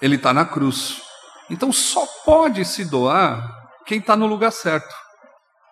ele 0.00 0.14
está 0.14 0.32
na 0.32 0.44
cruz. 0.44 1.02
Então 1.50 1.72
só 1.72 2.06
pode 2.24 2.64
se 2.64 2.84
doar 2.84 3.44
quem 3.84 3.98
está 3.98 4.14
no 4.14 4.26
lugar 4.26 4.52
certo. 4.52 4.94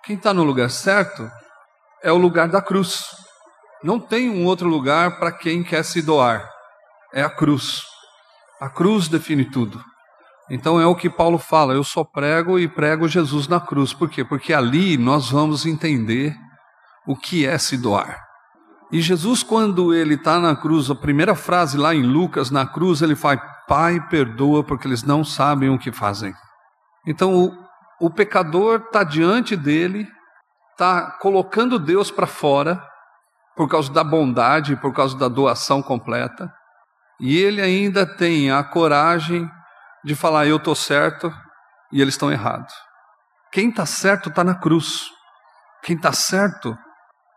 Quem 0.05 0.17
está 0.17 0.35
no 0.35 0.43
lugar 0.43 0.69
certo 0.69 1.31
é 2.03 2.11
o 2.11 2.19
lugar 2.19 2.49
da 2.49 2.61
cruz. 2.61 3.05
Não 3.85 4.01
tem 4.01 4.29
um 4.29 4.45
outro 4.45 4.69
lugar 4.69 5.19
para 5.19 5.31
quem 5.31 5.63
quer 5.63 5.85
se 5.85 6.03
doar. 6.03 6.51
É 7.15 7.23
a 7.23 7.31
cruz. 7.31 7.83
A 8.61 8.69
cruz 8.69 9.07
define 9.07 9.45
tudo. 9.45 9.83
Então 10.51 10.81
é 10.81 10.87
o 10.87 10.95
que 10.97 11.09
Paulo 11.09 11.39
fala: 11.39 11.75
eu 11.75 11.85
só 11.85 12.03
prego 12.03 12.59
e 12.59 12.67
prego 12.67 13.07
Jesus 13.07 13.47
na 13.47 13.61
cruz. 13.61 13.93
Por 13.93 14.09
quê? 14.09 14.25
Porque 14.25 14.53
ali 14.53 14.97
nós 14.97 15.31
vamos 15.31 15.67
entender 15.67 16.35
o 17.07 17.17
que 17.17 17.47
é 17.47 17.57
se 17.59 17.77
doar. 17.77 18.27
E 18.91 19.01
Jesus, 19.01 19.43
quando 19.43 19.93
ele 19.93 20.15
está 20.15 20.39
na 20.39 20.55
cruz, 20.55 20.91
a 20.91 20.95
primeira 20.95 21.35
frase 21.35 21.77
lá 21.77 21.95
em 21.95 22.03
Lucas, 22.03 22.51
na 22.51 22.67
cruz, 22.67 23.03
ele 23.03 23.17
fala: 23.17 23.39
Pai, 23.67 24.01
perdoa, 24.09 24.63
porque 24.63 24.87
eles 24.87 25.03
não 25.03 25.25
sabem 25.25 25.71
o 25.71 25.79
que 25.79 25.91
fazem. 25.91 26.35
Então 27.07 27.35
o, 27.35 27.67
o 28.01 28.11
pecador 28.11 28.83
está 28.87 29.03
diante 29.03 29.57
dele, 29.57 30.07
está 30.73 31.11
colocando 31.21 31.79
Deus 31.79 32.11
para 32.11 32.27
fora, 32.27 32.83
por 33.57 33.69
causa 33.69 33.93
da 33.93 34.05
bondade, 34.05 34.77
por 34.77 34.93
causa 34.93 35.17
da 35.17 35.29
doação 35.29 35.83
completa, 35.83 36.53
e 37.19 37.37
ele 37.39 37.61
ainda 37.61 38.07
tem 38.07 38.51
a 38.51 38.63
coragem 38.63 39.51
de 40.05 40.15
falar: 40.15 40.47
Eu 40.47 40.57
estou 40.57 40.77
certo 40.77 41.33
e 41.93 42.01
eles 42.01 42.15
estão 42.15 42.31
errados. 42.31 42.73
Quem 43.51 43.69
está 43.71 43.85
certo 43.85 44.29
está 44.29 44.45
na 44.45 44.55
cruz. 44.55 45.11
Quem 45.83 45.97
está 45.97 46.13
certo 46.13 46.77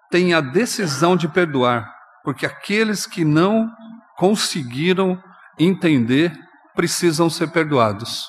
tem 0.09 0.33
a 0.33 0.41
decisão 0.41 1.15
de 1.15 1.27
perdoar, 1.27 1.89
porque 2.23 2.45
aqueles 2.45 3.05
que 3.05 3.23
não 3.23 3.69
conseguiram 4.17 5.21
entender 5.57 6.33
precisam 6.75 7.29
ser 7.29 7.49
perdoados. 7.51 8.27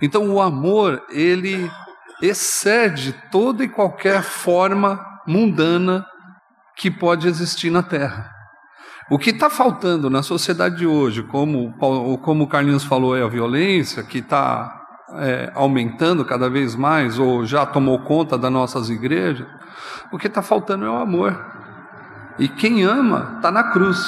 Então 0.00 0.30
o 0.30 0.40
amor, 0.40 1.02
ele 1.10 1.70
excede 2.20 3.12
toda 3.30 3.64
e 3.64 3.68
qualquer 3.68 4.22
forma 4.22 5.04
mundana 5.26 6.06
que 6.76 6.90
pode 6.90 7.28
existir 7.28 7.70
na 7.70 7.82
Terra. 7.82 8.30
O 9.10 9.18
que 9.18 9.30
está 9.30 9.50
faltando 9.50 10.08
na 10.08 10.22
sociedade 10.22 10.76
de 10.76 10.86
hoje, 10.86 11.22
como, 11.24 11.72
como 12.22 12.44
o 12.44 12.46
Carlinhos 12.46 12.84
falou, 12.84 13.16
é 13.16 13.22
a 13.22 13.28
violência, 13.28 14.02
que 14.02 14.18
está 14.18 14.81
é, 15.14 15.52
aumentando 15.54 16.24
cada 16.24 16.48
vez 16.48 16.74
mais, 16.74 17.18
ou 17.18 17.44
já 17.44 17.64
tomou 17.66 17.98
conta 18.00 18.38
das 18.38 18.52
nossas 18.52 18.88
igrejas, 18.88 19.46
o 20.10 20.18
que 20.18 20.26
está 20.26 20.42
faltando 20.42 20.84
é 20.84 20.90
o 20.90 20.96
amor. 20.96 21.38
E 22.38 22.48
quem 22.48 22.82
ama 22.82 23.34
está 23.36 23.50
na 23.50 23.64
cruz, 23.64 23.98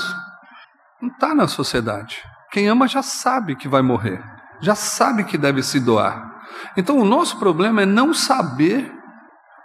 não 1.00 1.08
está 1.08 1.34
na 1.34 1.46
sociedade. 1.46 2.22
Quem 2.50 2.68
ama 2.68 2.86
já 2.86 3.02
sabe 3.02 3.56
que 3.56 3.68
vai 3.68 3.82
morrer 3.82 4.22
já 4.64 4.74
sabe 4.74 5.24
que 5.24 5.38
deve 5.38 5.62
se 5.62 5.78
doar. 5.78 6.42
Então 6.76 6.98
o 6.98 7.04
nosso 7.04 7.38
problema 7.38 7.82
é 7.82 7.86
não 7.86 8.14
saber 8.14 8.92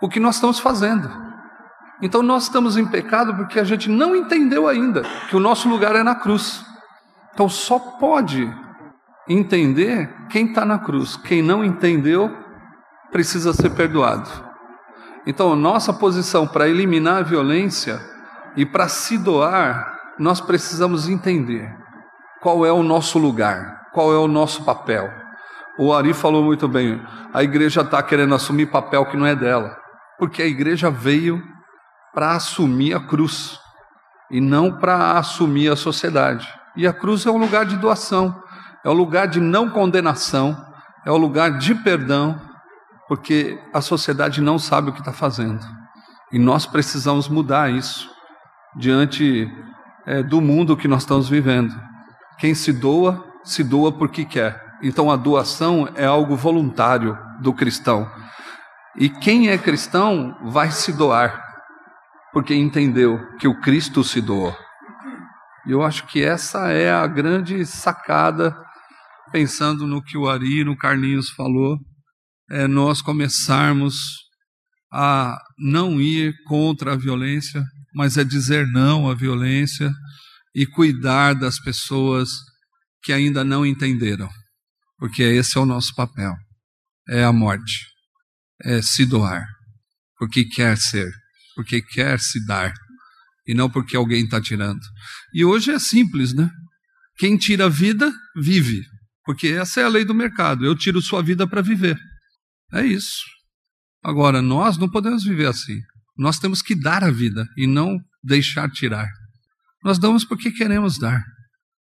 o 0.01 0.09
que 0.09 0.19
nós 0.19 0.35
estamos 0.35 0.59
fazendo. 0.59 1.09
Então 2.01 2.21
nós 2.21 2.43
estamos 2.43 2.77
em 2.77 2.85
pecado 2.85 3.35
porque 3.35 3.59
a 3.59 3.63
gente 3.63 3.89
não 3.89 4.15
entendeu 4.15 4.67
ainda 4.67 5.03
que 5.29 5.35
o 5.35 5.39
nosso 5.39 5.67
lugar 5.69 5.95
é 5.95 6.03
na 6.03 6.15
cruz. 6.15 6.63
Então 7.33 7.49
só 7.49 7.79
pode 7.79 8.53
entender 9.29 10.13
quem 10.29 10.47
está 10.47 10.65
na 10.65 10.79
cruz. 10.79 11.15
Quem 11.15 11.41
não 11.41 11.63
entendeu 11.63 12.35
precisa 13.11 13.53
ser 13.53 13.69
perdoado. 13.69 14.29
Então 15.25 15.55
nossa 15.55 15.93
posição 15.93 16.47
para 16.47 16.67
eliminar 16.67 17.17
a 17.17 17.23
violência 17.23 18.01
e 18.57 18.65
para 18.65 18.87
se 18.87 19.17
doar, 19.17 19.97
nós 20.17 20.41
precisamos 20.41 21.07
entender 21.07 21.71
qual 22.41 22.65
é 22.65 22.71
o 22.71 22.83
nosso 22.83 23.19
lugar 23.19 23.79
qual 23.91 24.13
é 24.13 24.17
o 24.17 24.27
nosso 24.27 24.63
papel. 24.63 25.11
O 25.77 25.93
Ari 25.93 26.13
falou 26.13 26.43
muito 26.43 26.67
bem, 26.67 27.01
a 27.33 27.43
igreja 27.43 27.81
está 27.81 28.01
querendo 28.03 28.35
assumir 28.35 28.67
papel 28.67 29.05
que 29.05 29.17
não 29.17 29.25
é 29.25 29.35
dela, 29.35 29.77
porque 30.17 30.41
a 30.41 30.47
igreja 30.47 30.89
veio 30.89 31.41
para 32.13 32.33
assumir 32.33 32.93
a 32.93 32.99
cruz 32.99 33.59
e 34.29 34.41
não 34.41 34.77
para 34.77 35.17
assumir 35.17 35.71
a 35.71 35.75
sociedade. 35.75 36.47
E 36.75 36.85
a 36.85 36.93
cruz 36.93 37.25
é 37.25 37.31
um 37.31 37.37
lugar 37.37 37.65
de 37.65 37.77
doação, 37.77 38.41
é 38.83 38.89
um 38.89 38.93
lugar 38.93 39.27
de 39.27 39.39
não 39.39 39.69
condenação, 39.69 40.57
é 41.05 41.11
um 41.11 41.17
lugar 41.17 41.57
de 41.57 41.75
perdão, 41.75 42.39
porque 43.07 43.59
a 43.73 43.81
sociedade 43.81 44.41
não 44.41 44.59
sabe 44.59 44.89
o 44.89 44.93
que 44.93 44.99
está 44.99 45.11
fazendo. 45.13 45.65
E 46.31 46.37
nós 46.37 46.65
precisamos 46.65 47.27
mudar 47.27 47.71
isso 47.71 48.09
diante 48.75 49.51
é, 50.05 50.21
do 50.21 50.39
mundo 50.39 50.77
que 50.77 50.87
nós 50.87 51.01
estamos 51.01 51.27
vivendo. 51.27 51.73
Quem 52.37 52.53
se 52.53 52.71
doa 52.71 53.25
se 53.43 53.63
doa 53.63 53.91
porque 53.91 54.25
quer. 54.25 54.63
Então 54.81 55.09
a 55.09 55.15
doação 55.15 55.89
é 55.95 56.05
algo 56.05 56.35
voluntário 56.35 57.17
do 57.41 57.53
cristão. 57.53 58.09
E 58.95 59.09
quem 59.09 59.49
é 59.49 59.57
cristão 59.57 60.37
vai 60.43 60.71
se 60.71 60.93
doar, 60.93 61.43
porque 62.31 62.53
entendeu 62.53 63.19
que 63.37 63.47
o 63.47 63.59
Cristo 63.59 64.03
se 64.03 64.21
doou. 64.21 64.55
E 65.65 65.71
eu 65.71 65.83
acho 65.83 66.05
que 66.07 66.23
essa 66.23 66.69
é 66.69 66.91
a 66.91 67.05
grande 67.07 67.65
sacada, 67.65 68.55
pensando 69.31 69.87
no 69.87 70.03
que 70.03 70.17
o 70.17 70.27
Ari, 70.27 70.63
no 70.63 70.77
Carlinhos 70.77 71.29
falou, 71.29 71.77
é 72.49 72.67
nós 72.67 73.01
começarmos 73.01 73.95
a 74.91 75.39
não 75.57 76.01
ir 76.01 76.33
contra 76.45 76.93
a 76.93 76.97
violência, 76.97 77.63
mas 77.93 78.17
é 78.17 78.23
dizer 78.23 78.67
não 78.67 79.09
à 79.09 79.13
violência 79.13 79.91
e 80.53 80.65
cuidar 80.65 81.33
das 81.33 81.59
pessoas 81.59 82.29
que 83.03 83.13
ainda 83.13 83.43
não 83.43 83.65
entenderam, 83.65 84.29
porque 84.97 85.23
esse 85.23 85.57
é 85.57 85.61
o 85.61 85.65
nosso 85.65 85.93
papel: 85.95 86.35
é 87.07 87.23
a 87.23 87.31
morte, 87.31 87.85
é 88.63 88.81
se 88.81 89.05
doar, 89.05 89.45
porque 90.17 90.45
quer 90.45 90.77
ser, 90.77 91.11
porque 91.55 91.81
quer 91.81 92.19
se 92.19 92.43
dar, 92.45 92.73
e 93.47 93.53
não 93.53 93.69
porque 93.69 93.95
alguém 93.95 94.23
está 94.23 94.41
tirando. 94.41 94.81
E 95.33 95.45
hoje 95.45 95.71
é 95.71 95.79
simples, 95.79 96.33
né? 96.33 96.49
Quem 97.17 97.37
tira 97.37 97.65
a 97.65 97.69
vida, 97.69 98.11
vive, 98.35 98.83
porque 99.29 99.49
essa 99.49 99.79
é 99.79 99.83
a 99.83 99.87
lei 99.87 100.03
do 100.03 100.15
mercado: 100.15 100.65
eu 100.65 100.75
tiro 100.75 100.99
sua 101.03 101.21
vida 101.21 101.47
para 101.47 101.61
viver. 101.61 101.95
É 102.73 102.83
isso. 102.83 103.21
Agora, 104.03 104.41
nós 104.41 104.75
não 104.75 104.89
podemos 104.89 105.23
viver 105.23 105.45
assim. 105.45 105.79
Nós 106.17 106.39
temos 106.39 106.63
que 106.63 106.73
dar 106.73 107.03
a 107.03 107.11
vida 107.11 107.45
e 107.55 107.67
não 107.67 107.99
deixar 108.23 108.67
tirar. 108.71 109.07
Nós 109.83 109.99
damos 109.99 110.25
porque 110.25 110.49
queremos 110.49 110.97
dar. 110.97 111.23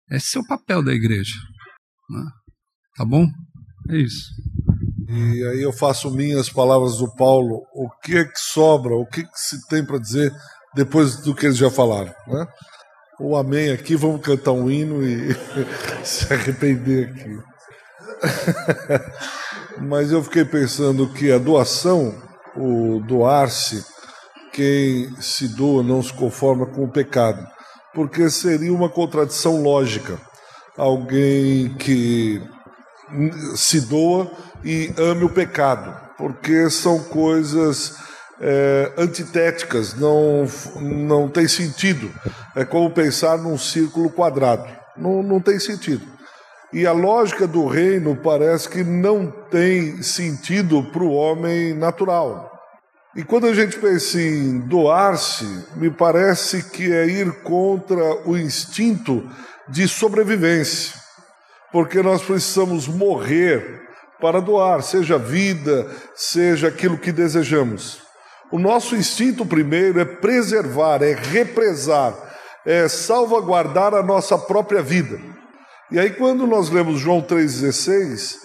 Esse 0.09 0.39
é 0.39 0.41
o 0.41 0.47
papel 0.47 0.85
da 0.85 0.93
igreja. 0.93 1.35
Né? 2.11 2.25
Tá 2.97 3.05
bom? 3.05 3.27
É 3.91 3.97
isso. 3.97 4.31
E 5.09 5.45
aí 5.45 5.63
eu 5.63 5.73
faço 5.73 6.13
minhas 6.13 6.49
palavras 6.49 6.99
do 6.99 7.13
Paulo. 7.17 7.67
O 7.75 7.91
que 8.05 8.19
é 8.19 8.25
que 8.25 8.39
sobra? 8.39 8.95
O 8.95 9.05
que, 9.05 9.25
que 9.25 9.37
se 9.37 9.67
tem 9.67 9.85
para 9.85 9.99
dizer 9.99 10.33
depois 10.77 11.17
do 11.17 11.35
que 11.35 11.47
eles 11.47 11.59
já 11.59 11.73
falaram? 11.73 12.15
Né? 12.29 12.47
O 13.25 13.37
amém 13.37 13.71
aqui, 13.71 13.95
vamos 13.95 14.21
cantar 14.21 14.53
um 14.53 14.71
hino 14.71 15.05
e 15.05 15.35
se 16.03 16.33
arrepender 16.33 17.11
aqui. 17.11 17.39
Mas 19.81 20.11
eu 20.11 20.23
fiquei 20.23 20.45
pensando 20.45 21.09
que 21.13 21.31
a 21.31 21.39
doação, 21.39 22.15
o 22.57 23.01
doar-se, 23.07 23.85
quem 24.53 25.15
se 25.21 25.49
doa 25.49 25.83
não 25.83 26.03
se 26.03 26.13
conforma 26.13 26.67
com 26.67 26.85
o 26.85 26.91
pecado 26.91 27.47
porque 27.95 28.31
seria 28.31 28.73
uma 28.73 28.89
contradição 28.89 29.63
lógica. 29.63 30.19
Alguém 30.77 31.75
que 31.75 32.41
se 33.55 33.81
doa 33.83 34.31
e 34.65 34.93
ame 34.97 35.25
o 35.25 35.31
pecado, 35.31 35.95
porque 36.17 36.71
são 36.71 36.99
coisas 36.99 37.95
é, 38.43 38.93
antitéticas, 38.99 39.95
não, 39.95 40.47
não 40.81 41.29
tem 41.29 41.47
sentido. 41.47 42.11
É 42.57 42.65
como 42.65 42.91
pensar 42.91 43.39
num 43.39 43.57
círculo 43.57 44.11
quadrado. 44.11 44.69
Não, 44.97 45.23
não 45.23 45.41
tem 45.41 45.61
sentido. 45.61 46.05
E 46.73 46.87
a 46.87 46.93
lógica 46.93 47.47
do 47.47 47.67
reino 47.67 48.17
parece 48.17 48.69
que 48.69 48.83
não 48.83 49.31
tem 49.31 50.03
sentido 50.03 50.83
para 50.83 51.05
o 51.05 51.13
homem 51.13 51.73
natural. 51.73 52.51
E 53.15 53.23
quando 53.23 53.47
a 53.47 53.55
gente 53.55 53.79
pensa 53.79 54.21
em 54.21 54.59
doar-se, 54.61 55.45
me 55.77 55.91
parece 55.91 56.63
que 56.63 56.91
é 56.91 57.07
ir 57.07 57.31
contra 57.43 58.27
o 58.27 58.37
instinto 58.39 59.29
de 59.69 59.87
sobrevivência, 59.87 60.99
porque 61.71 62.03
nós 62.03 62.23
precisamos 62.23 62.89
morrer 62.89 63.83
para 64.19 64.41
doar, 64.41 64.83
seja 64.83 65.19
vida, 65.19 65.87
seja 66.15 66.69
aquilo 66.69 66.97
que 66.97 67.13
desejamos. 67.13 68.02
O 68.53 68.59
nosso 68.59 68.95
instinto 68.95 69.47
primeiro 69.47 69.99
é 69.99 70.05
preservar, 70.05 71.03
é 71.03 71.15
represar, 71.15 72.15
é 72.67 72.87
salvaguardar 72.87 73.95
a 73.95 74.03
nossa 74.03 74.37
própria 74.37 74.83
vida. 74.83 75.19
E 75.91 75.99
aí, 75.99 76.11
quando 76.11 76.47
nós 76.47 76.69
lemos 76.69 77.01
João 77.01 77.23
3,16, 77.23 78.37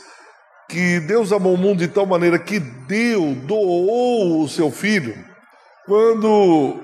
que 0.69 1.01
Deus 1.01 1.33
amou 1.33 1.55
o 1.55 1.57
mundo 1.57 1.79
de 1.79 1.89
tal 1.89 2.05
maneira 2.05 2.39
que 2.39 2.57
deu, 2.57 3.35
doou 3.35 4.41
o 4.41 4.47
seu 4.47 4.71
filho, 4.71 5.13
quando 5.85 6.79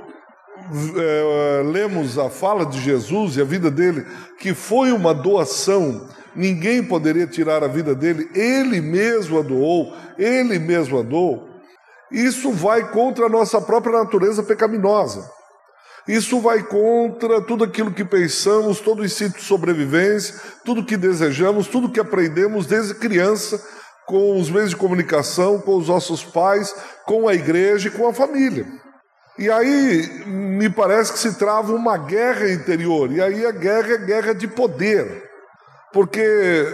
é, 0.97 1.63
lemos 1.63 2.17
a 2.17 2.29
fala 2.29 2.65
de 2.65 2.81
Jesus 2.81 3.37
e 3.37 3.41
a 3.41 3.45
vida 3.45 3.71
dele, 3.71 4.05
que 4.37 4.53
foi 4.53 4.91
uma 4.91 5.13
doação, 5.13 6.09
ninguém 6.35 6.83
poderia 6.83 7.25
tirar 7.25 7.63
a 7.63 7.67
vida 7.67 7.95
dele, 7.95 8.29
ele 8.35 8.81
mesmo 8.81 9.39
a 9.39 9.41
doou, 9.41 9.95
ele 10.17 10.59
mesmo 10.59 10.99
a 10.99 11.01
doou. 11.01 11.52
Isso 12.13 12.51
vai 12.51 12.91
contra 12.91 13.25
a 13.25 13.29
nossa 13.29 13.59
própria 13.59 13.97
natureza 13.97 14.43
pecaminosa. 14.43 15.27
Isso 16.07 16.39
vai 16.39 16.61
contra 16.61 17.41
tudo 17.41 17.63
aquilo 17.63 17.91
que 17.91 18.05
pensamos, 18.05 18.79
todo 18.79 19.01
o 19.01 19.05
instinto 19.05 19.37
de 19.37 19.43
sobrevivência, 19.43 20.35
tudo 20.63 20.85
que 20.85 20.95
desejamos, 20.95 21.67
tudo 21.67 21.91
que 21.91 21.99
aprendemos 21.99 22.67
desde 22.67 22.93
criança, 22.93 23.59
com 24.05 24.39
os 24.39 24.49
meios 24.49 24.69
de 24.69 24.75
comunicação, 24.75 25.59
com 25.59 25.75
os 25.75 25.87
nossos 25.87 26.23
pais, 26.23 26.75
com 27.05 27.27
a 27.27 27.33
igreja 27.33 27.87
e 27.87 27.91
com 27.91 28.07
a 28.07 28.13
família. 28.13 28.67
E 29.39 29.49
aí 29.49 30.25
me 30.27 30.69
parece 30.69 31.13
que 31.13 31.19
se 31.19 31.33
trava 31.39 31.73
uma 31.73 31.97
guerra 31.97 32.51
interior, 32.51 33.11
e 33.11 33.19
aí 33.19 33.45
a 33.45 33.51
guerra 33.51 33.93
é 33.93 33.97
guerra 33.97 34.33
de 34.33 34.47
poder. 34.47 35.23
Porque 35.91 36.67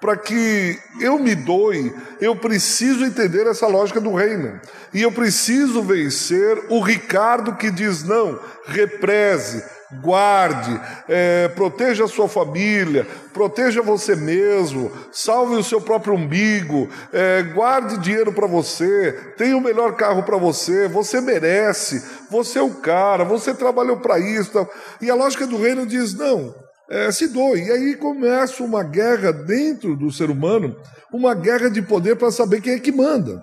para 0.00 0.16
que 0.16 0.78
eu 1.00 1.18
me 1.18 1.34
doe, 1.34 1.94
eu 2.20 2.36
preciso 2.36 3.04
entender 3.04 3.46
essa 3.46 3.66
lógica 3.66 4.00
do 4.00 4.14
reino. 4.14 4.60
E 4.92 5.02
eu 5.02 5.10
preciso 5.10 5.82
vencer 5.82 6.66
o 6.68 6.80
Ricardo 6.80 7.56
que 7.56 7.70
diz: 7.70 8.04
não, 8.04 8.38
represe, 8.66 9.64
guarde, 10.02 10.80
é, 11.08 11.48
proteja 11.48 12.04
a 12.04 12.08
sua 12.08 12.28
família, 12.28 13.06
proteja 13.32 13.82
você 13.82 14.16
mesmo, 14.16 14.92
salve 15.12 15.56
o 15.56 15.64
seu 15.64 15.80
próprio 15.80 16.14
umbigo, 16.14 16.88
é, 17.12 17.42
guarde 17.42 17.98
dinheiro 17.98 18.32
para 18.32 18.46
você, 18.46 19.12
tenha 19.36 19.56
o 19.56 19.60
melhor 19.60 19.94
carro 19.96 20.22
para 20.22 20.36
você, 20.36 20.88
você 20.88 21.20
merece, 21.20 22.04
você 22.30 22.58
é 22.58 22.62
o 22.62 22.74
cara, 22.74 23.24
você 23.24 23.54
trabalhou 23.54 23.98
para 23.98 24.18
isso. 24.18 24.68
E 25.00 25.10
a 25.10 25.14
lógica 25.14 25.46
do 25.46 25.56
reino 25.56 25.86
diz: 25.86 26.14
não, 26.14 26.54
é, 26.90 27.10
se 27.10 27.28
doe. 27.28 27.62
E 27.62 27.70
aí 27.70 27.96
começa 27.96 28.62
uma 28.62 28.82
guerra 28.82 29.32
dentro 29.32 29.96
do 29.96 30.10
ser 30.12 30.30
humano, 30.30 30.76
uma 31.12 31.34
guerra 31.34 31.68
de 31.68 31.82
poder 31.82 32.16
para 32.16 32.30
saber 32.30 32.60
quem 32.60 32.74
é 32.74 32.80
que 32.80 32.92
manda. 32.92 33.42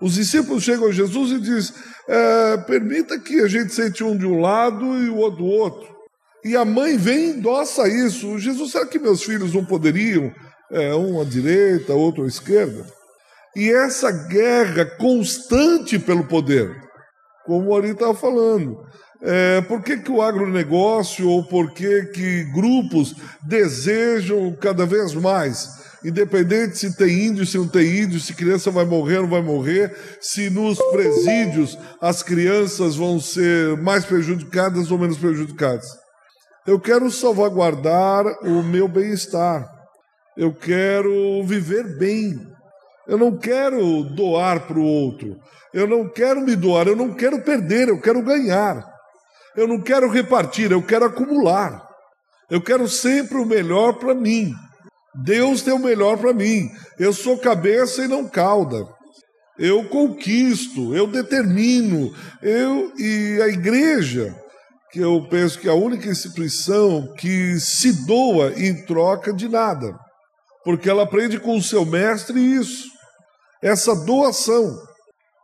Os 0.00 0.14
discípulos 0.14 0.62
chegam 0.62 0.88
a 0.88 0.92
Jesus 0.92 1.32
e 1.32 1.40
dizem: 1.40 1.74
é, 2.08 2.56
permita 2.58 3.18
que 3.18 3.40
a 3.40 3.48
gente 3.48 3.72
sente 3.72 4.04
um 4.04 4.16
de 4.16 4.26
um 4.26 4.40
lado 4.40 4.84
e 5.02 5.08
o 5.08 5.16
outro 5.16 5.38
do 5.38 5.46
outro. 5.46 5.96
E 6.44 6.54
a 6.54 6.64
mãe 6.64 6.96
vem 6.96 7.18
e 7.18 7.30
endossa 7.30 7.88
isso. 7.88 8.38
Jesus, 8.38 8.72
será 8.72 8.86
que 8.86 8.98
meus 8.98 9.22
filhos 9.22 9.54
não 9.54 9.64
poderiam? 9.64 10.32
É, 10.70 10.94
um 10.94 11.20
à 11.20 11.24
direita, 11.24 11.94
outro 11.94 12.24
à 12.24 12.26
esquerda. 12.26 12.84
E 13.54 13.70
essa 13.70 14.10
guerra 14.28 14.84
constante 14.84 15.98
pelo 15.98 16.24
poder, 16.24 16.76
como 17.46 17.70
o 17.70 17.76
Ari 17.76 17.90
estava 17.90 18.14
falando. 18.14 18.76
É, 19.22 19.60
por 19.62 19.82
que, 19.82 19.96
que 19.96 20.10
o 20.10 20.20
agronegócio 20.20 21.28
ou 21.28 21.44
por 21.44 21.72
que, 21.72 22.06
que 22.06 22.44
grupos 22.52 23.14
desejam 23.42 24.54
cada 24.60 24.84
vez 24.84 25.14
mais? 25.14 25.76
Independente 26.04 26.78
se 26.78 26.96
tem 26.96 27.26
índio, 27.26 27.46
se 27.46 27.56
não 27.56 27.66
tem 27.66 28.02
índio, 28.02 28.20
se 28.20 28.34
criança 28.34 28.70
vai 28.70 28.84
morrer 28.84 29.16
ou 29.16 29.22
não 29.22 29.30
vai 29.30 29.42
morrer, 29.42 29.96
se 30.20 30.50
nos 30.50 30.78
presídios 30.90 31.76
as 32.00 32.22
crianças 32.22 32.94
vão 32.94 33.18
ser 33.18 33.76
mais 33.78 34.04
prejudicadas 34.04 34.90
ou 34.90 34.98
menos 34.98 35.18
prejudicadas. 35.18 35.86
Eu 36.66 36.78
quero 36.78 37.10
salvaguardar 37.10 38.26
o 38.42 38.62
meu 38.62 38.86
bem-estar. 38.86 39.68
Eu 40.36 40.52
quero 40.52 41.42
viver 41.44 41.96
bem. 41.96 42.38
Eu 43.08 43.16
não 43.16 43.36
quero 43.36 44.02
doar 44.02 44.66
para 44.66 44.78
o 44.78 44.84
outro. 44.84 45.36
Eu 45.72 45.86
não 45.86 46.08
quero 46.08 46.40
me 46.40 46.54
doar. 46.54 46.88
Eu 46.88 46.96
não 46.96 47.14
quero 47.14 47.40
perder. 47.42 47.88
Eu 47.88 48.00
quero 48.00 48.20
ganhar. 48.20 48.84
Eu 49.56 49.66
não 49.66 49.80
quero 49.80 50.10
repartir, 50.10 50.70
eu 50.70 50.82
quero 50.82 51.06
acumular. 51.06 51.86
Eu 52.50 52.60
quero 52.60 52.86
sempre 52.88 53.38
o 53.38 53.46
melhor 53.46 53.94
para 53.94 54.14
mim. 54.14 54.52
Deus 55.14 55.62
tem 55.62 55.72
o 55.72 55.78
melhor 55.78 56.18
para 56.18 56.32
mim. 56.32 56.70
Eu 56.98 57.12
sou 57.12 57.38
cabeça 57.38 58.04
e 58.04 58.08
não 58.08 58.28
cauda. 58.28 58.86
Eu 59.58 59.88
conquisto, 59.88 60.94
eu 60.94 61.06
determino. 61.06 62.14
Eu 62.42 62.92
e 62.98 63.40
a 63.42 63.48
igreja, 63.48 64.34
que 64.92 65.00
eu 65.00 65.26
penso 65.28 65.58
que 65.58 65.68
é 65.68 65.70
a 65.70 65.74
única 65.74 66.08
instituição 66.08 67.14
que 67.14 67.58
se 67.58 68.04
doa 68.06 68.52
em 68.56 68.84
troca 68.84 69.32
de 69.32 69.48
nada. 69.48 69.98
Porque 70.64 70.90
ela 70.90 71.04
aprende 71.04 71.40
com 71.40 71.56
o 71.56 71.62
seu 71.62 71.84
mestre 71.86 72.38
isso. 72.38 72.84
Essa 73.62 73.94
doação. 73.94 74.76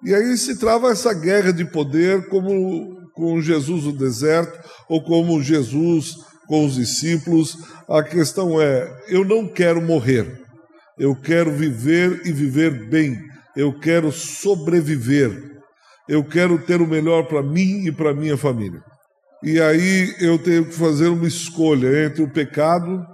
E 0.05 0.15
aí 0.15 0.37
se 0.37 0.59
trava 0.59 0.91
essa 0.91 1.15
guerra 1.15 1.53
de 1.53 1.65
poder 1.65 2.29
como 2.29 3.02
com 3.15 3.41
Jesus 3.41 3.85
no 3.85 3.93
deserto 3.93 4.59
ou 4.89 5.03
como 5.03 5.43
Jesus 5.43 6.17
com 6.47 6.67
os 6.67 6.75
discípulos. 6.75 7.57
A 7.89 8.03
questão 8.03 8.61
é: 8.61 8.91
eu 9.09 9.25
não 9.25 9.47
quero 9.47 9.81
morrer, 9.81 10.41
eu 10.99 11.15
quero 11.15 11.53
viver 11.53 12.23
e 12.25 12.33
viver 12.33 12.89
bem, 12.89 13.19
eu 13.57 13.79
quero 13.79 14.13
sobreviver, 14.13 15.61
eu 16.09 16.25
quero 16.25 16.59
ter 16.59 16.81
o 16.81 16.87
melhor 16.87 17.25
para 17.25 17.43
mim 17.43 17.87
e 17.87 17.93
para 17.93 18.15
minha 18.15 18.37
família. 18.37 18.83
E 19.43 19.61
aí 19.61 20.15
eu 20.21 20.39
tenho 20.39 20.65
que 20.65 20.75
fazer 20.75 21.09
uma 21.09 21.27
escolha 21.27 22.07
entre 22.07 22.23
o 22.23 22.31
pecado 22.31 23.05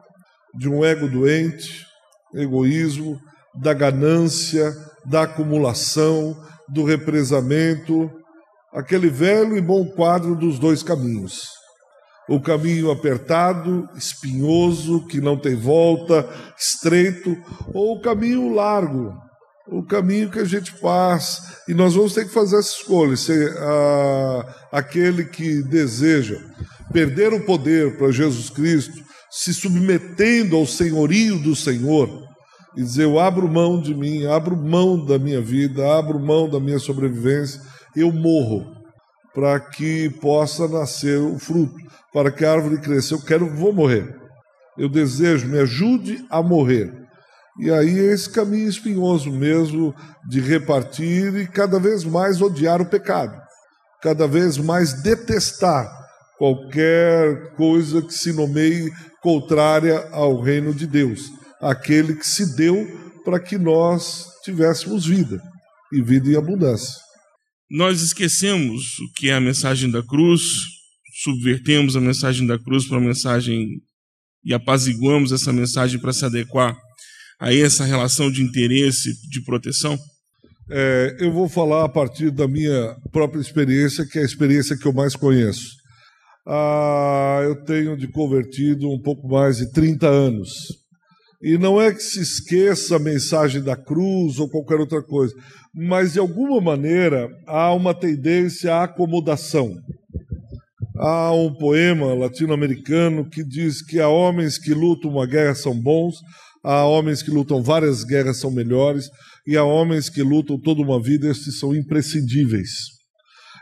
de 0.54 0.68
um 0.68 0.84
ego 0.84 1.08
doente, 1.08 1.86
egoísmo, 2.34 3.18
da 3.54 3.72
ganância, 3.72 4.74
da 5.06 5.22
acumulação, 5.22 6.36
do 6.68 6.84
represamento, 6.84 8.10
aquele 8.72 9.08
velho 9.08 9.56
e 9.56 9.60
bom 9.60 9.84
quadro 9.86 10.34
dos 10.34 10.58
dois 10.58 10.82
caminhos. 10.82 11.48
O 12.28 12.40
caminho 12.40 12.90
apertado, 12.90 13.88
espinhoso, 13.96 15.06
que 15.06 15.20
não 15.20 15.36
tem 15.36 15.56
volta, 15.56 16.28
estreito, 16.58 17.34
ou 17.72 17.96
o 17.96 18.02
caminho 18.02 18.52
largo, 18.52 19.14
o 19.66 19.82
caminho 19.82 20.30
que 20.30 20.38
a 20.38 20.44
gente 20.44 20.72
faz. 20.72 21.40
E 21.66 21.72
nós 21.72 21.94
vamos 21.94 22.12
ter 22.12 22.26
que 22.26 22.32
fazer 22.32 22.58
essa 22.58 22.76
escolha: 22.80 23.16
ser 23.16 23.56
ah, 23.56 24.54
aquele 24.70 25.24
que 25.24 25.62
deseja 25.62 26.38
perder 26.92 27.32
o 27.32 27.44
poder 27.44 27.96
para 27.96 28.10
Jesus 28.10 28.50
Cristo, 28.50 29.02
se 29.30 29.52
submetendo 29.52 30.56
ao 30.56 30.66
senhorio 30.66 31.38
do 31.38 31.56
Senhor, 31.56 32.10
e 32.76 32.82
dizer: 32.82 33.04
Eu 33.04 33.18
abro 33.18 33.48
mão 33.48 33.80
de 33.80 33.94
mim, 33.94 34.26
abro 34.26 34.54
mão 34.54 35.02
da 35.02 35.18
minha 35.18 35.40
vida, 35.40 35.96
abro 35.96 36.20
mão 36.20 36.46
da 36.46 36.60
minha 36.60 36.78
sobrevivência 36.78 37.60
eu 38.00 38.12
morro 38.12 38.78
para 39.34 39.60
que 39.60 40.10
possa 40.20 40.66
nascer 40.66 41.18
o 41.18 41.38
fruto, 41.38 41.74
para 42.12 42.30
que 42.30 42.44
a 42.44 42.52
árvore 42.52 42.80
cresça. 42.80 43.14
Eu 43.14 43.20
quero, 43.20 43.48
vou 43.48 43.72
morrer. 43.72 44.16
Eu 44.76 44.88
desejo, 44.88 45.46
me 45.46 45.58
ajude 45.58 46.24
a 46.30 46.42
morrer. 46.42 46.92
E 47.58 47.70
aí 47.70 47.98
é 47.98 48.12
esse 48.12 48.30
caminho 48.30 48.68
espinhoso 48.68 49.30
mesmo 49.32 49.94
de 50.28 50.40
repartir 50.40 51.34
e 51.34 51.46
cada 51.46 51.80
vez 51.80 52.04
mais 52.04 52.40
odiar 52.40 52.80
o 52.80 52.86
pecado, 52.86 53.36
cada 54.00 54.28
vez 54.28 54.56
mais 54.56 55.02
detestar 55.02 55.90
qualquer 56.38 57.54
coisa 57.56 58.00
que 58.00 58.14
se 58.14 58.32
nomeie 58.32 58.92
contrária 59.20 60.08
ao 60.12 60.40
reino 60.40 60.72
de 60.72 60.86
Deus, 60.86 61.32
aquele 61.60 62.14
que 62.14 62.26
se 62.26 62.54
deu 62.54 62.86
para 63.24 63.40
que 63.40 63.58
nós 63.58 64.26
tivéssemos 64.44 65.04
vida 65.04 65.42
e 65.92 66.00
vida 66.00 66.28
em 66.30 66.36
abundância. 66.36 67.07
Nós 67.70 68.00
esquecemos 68.00 68.98
o 68.98 69.12
que 69.16 69.28
é 69.28 69.34
a 69.34 69.40
mensagem 69.40 69.90
da 69.90 70.02
cruz, 70.02 70.42
subvertemos 71.22 71.96
a 71.96 72.00
mensagem 72.00 72.46
da 72.46 72.58
cruz 72.58 72.86
para 72.86 72.96
a 72.96 73.00
mensagem 73.00 73.66
e 74.44 74.54
apaziguamos 74.54 75.32
essa 75.32 75.52
mensagem 75.52 76.00
para 76.00 76.12
se 76.12 76.24
adequar 76.24 76.74
a 77.38 77.52
essa 77.52 77.84
relação 77.84 78.30
de 78.30 78.42
interesse, 78.42 79.12
de 79.28 79.42
proteção. 79.42 79.98
É, 80.70 81.16
eu 81.20 81.32
vou 81.32 81.48
falar 81.48 81.84
a 81.84 81.88
partir 81.88 82.30
da 82.30 82.48
minha 82.48 82.96
própria 83.12 83.40
experiência, 83.40 84.06
que 84.06 84.18
é 84.18 84.22
a 84.22 84.26
experiência 84.26 84.76
que 84.76 84.86
eu 84.86 84.92
mais 84.92 85.14
conheço. 85.14 85.76
Ah, 86.46 87.40
eu 87.44 87.62
tenho 87.64 87.96
de 87.96 88.08
convertido 88.08 88.90
um 88.90 89.00
pouco 89.00 89.28
mais 89.28 89.58
de 89.58 89.70
30 89.70 90.08
anos. 90.08 90.77
E 91.40 91.56
não 91.56 91.80
é 91.80 91.92
que 91.94 92.02
se 92.02 92.20
esqueça 92.20 92.96
a 92.96 92.98
mensagem 92.98 93.62
da 93.62 93.76
cruz 93.76 94.38
ou 94.38 94.48
qualquer 94.48 94.80
outra 94.80 95.02
coisa, 95.02 95.32
mas 95.72 96.14
de 96.14 96.18
alguma 96.18 96.60
maneira 96.60 97.28
há 97.46 97.72
uma 97.72 97.94
tendência 97.94 98.74
à 98.74 98.84
acomodação. 98.84 99.72
Há 100.96 101.32
um 101.32 101.54
poema 101.54 102.12
latino-americano 102.12 103.28
que 103.30 103.44
diz 103.44 103.80
que 103.80 104.00
há 104.00 104.08
homens 104.08 104.58
que 104.58 104.74
lutam 104.74 105.12
uma 105.12 105.26
guerra 105.26 105.54
são 105.54 105.80
bons, 105.80 106.16
há 106.64 106.84
homens 106.84 107.22
que 107.22 107.30
lutam 107.30 107.62
várias 107.62 108.02
guerras 108.02 108.40
são 108.40 108.50
melhores, 108.50 109.08
e 109.46 109.56
há 109.56 109.62
homens 109.62 110.08
que 110.08 110.22
lutam 110.22 110.60
toda 110.60 110.82
uma 110.82 111.00
vida, 111.00 111.30
estes 111.30 111.60
são 111.60 111.72
imprescindíveis. 111.72 112.68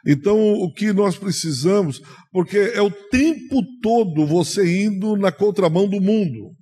Então, 0.07 0.39
o 0.39 0.73
que 0.73 0.93
nós 0.95 1.19
precisamos, 1.19 2.01
porque 2.33 2.57
é 2.57 2.81
o 2.81 2.91
tempo 2.91 3.61
todo 3.83 4.25
você 4.25 4.85
indo 4.85 5.15
na 5.17 5.31
contramão 5.31 5.87
do 5.87 6.01
mundo, 6.01 6.53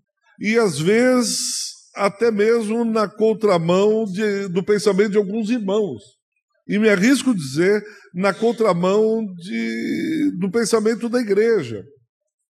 e 0.41 0.59
às 0.59 0.79
vezes 0.79 1.75
até 1.95 2.31
mesmo 2.31 2.85
na 2.85 3.09
contramão 3.09 4.05
de, 4.05 4.49
do 4.49 4.65
pensamento 4.65 5.13
de 5.13 5.19
alguns 5.19 5.49
irmãos. 5.49 6.03
E 6.69 6.79
me 6.79 6.89
arrisco 6.89 7.35
dizer, 7.35 7.83
na 8.15 8.33
contramão 8.33 9.25
de, 9.37 10.33
do 10.39 10.51
pensamento 10.51 11.09
da 11.09 11.21
igreja. 11.21 11.83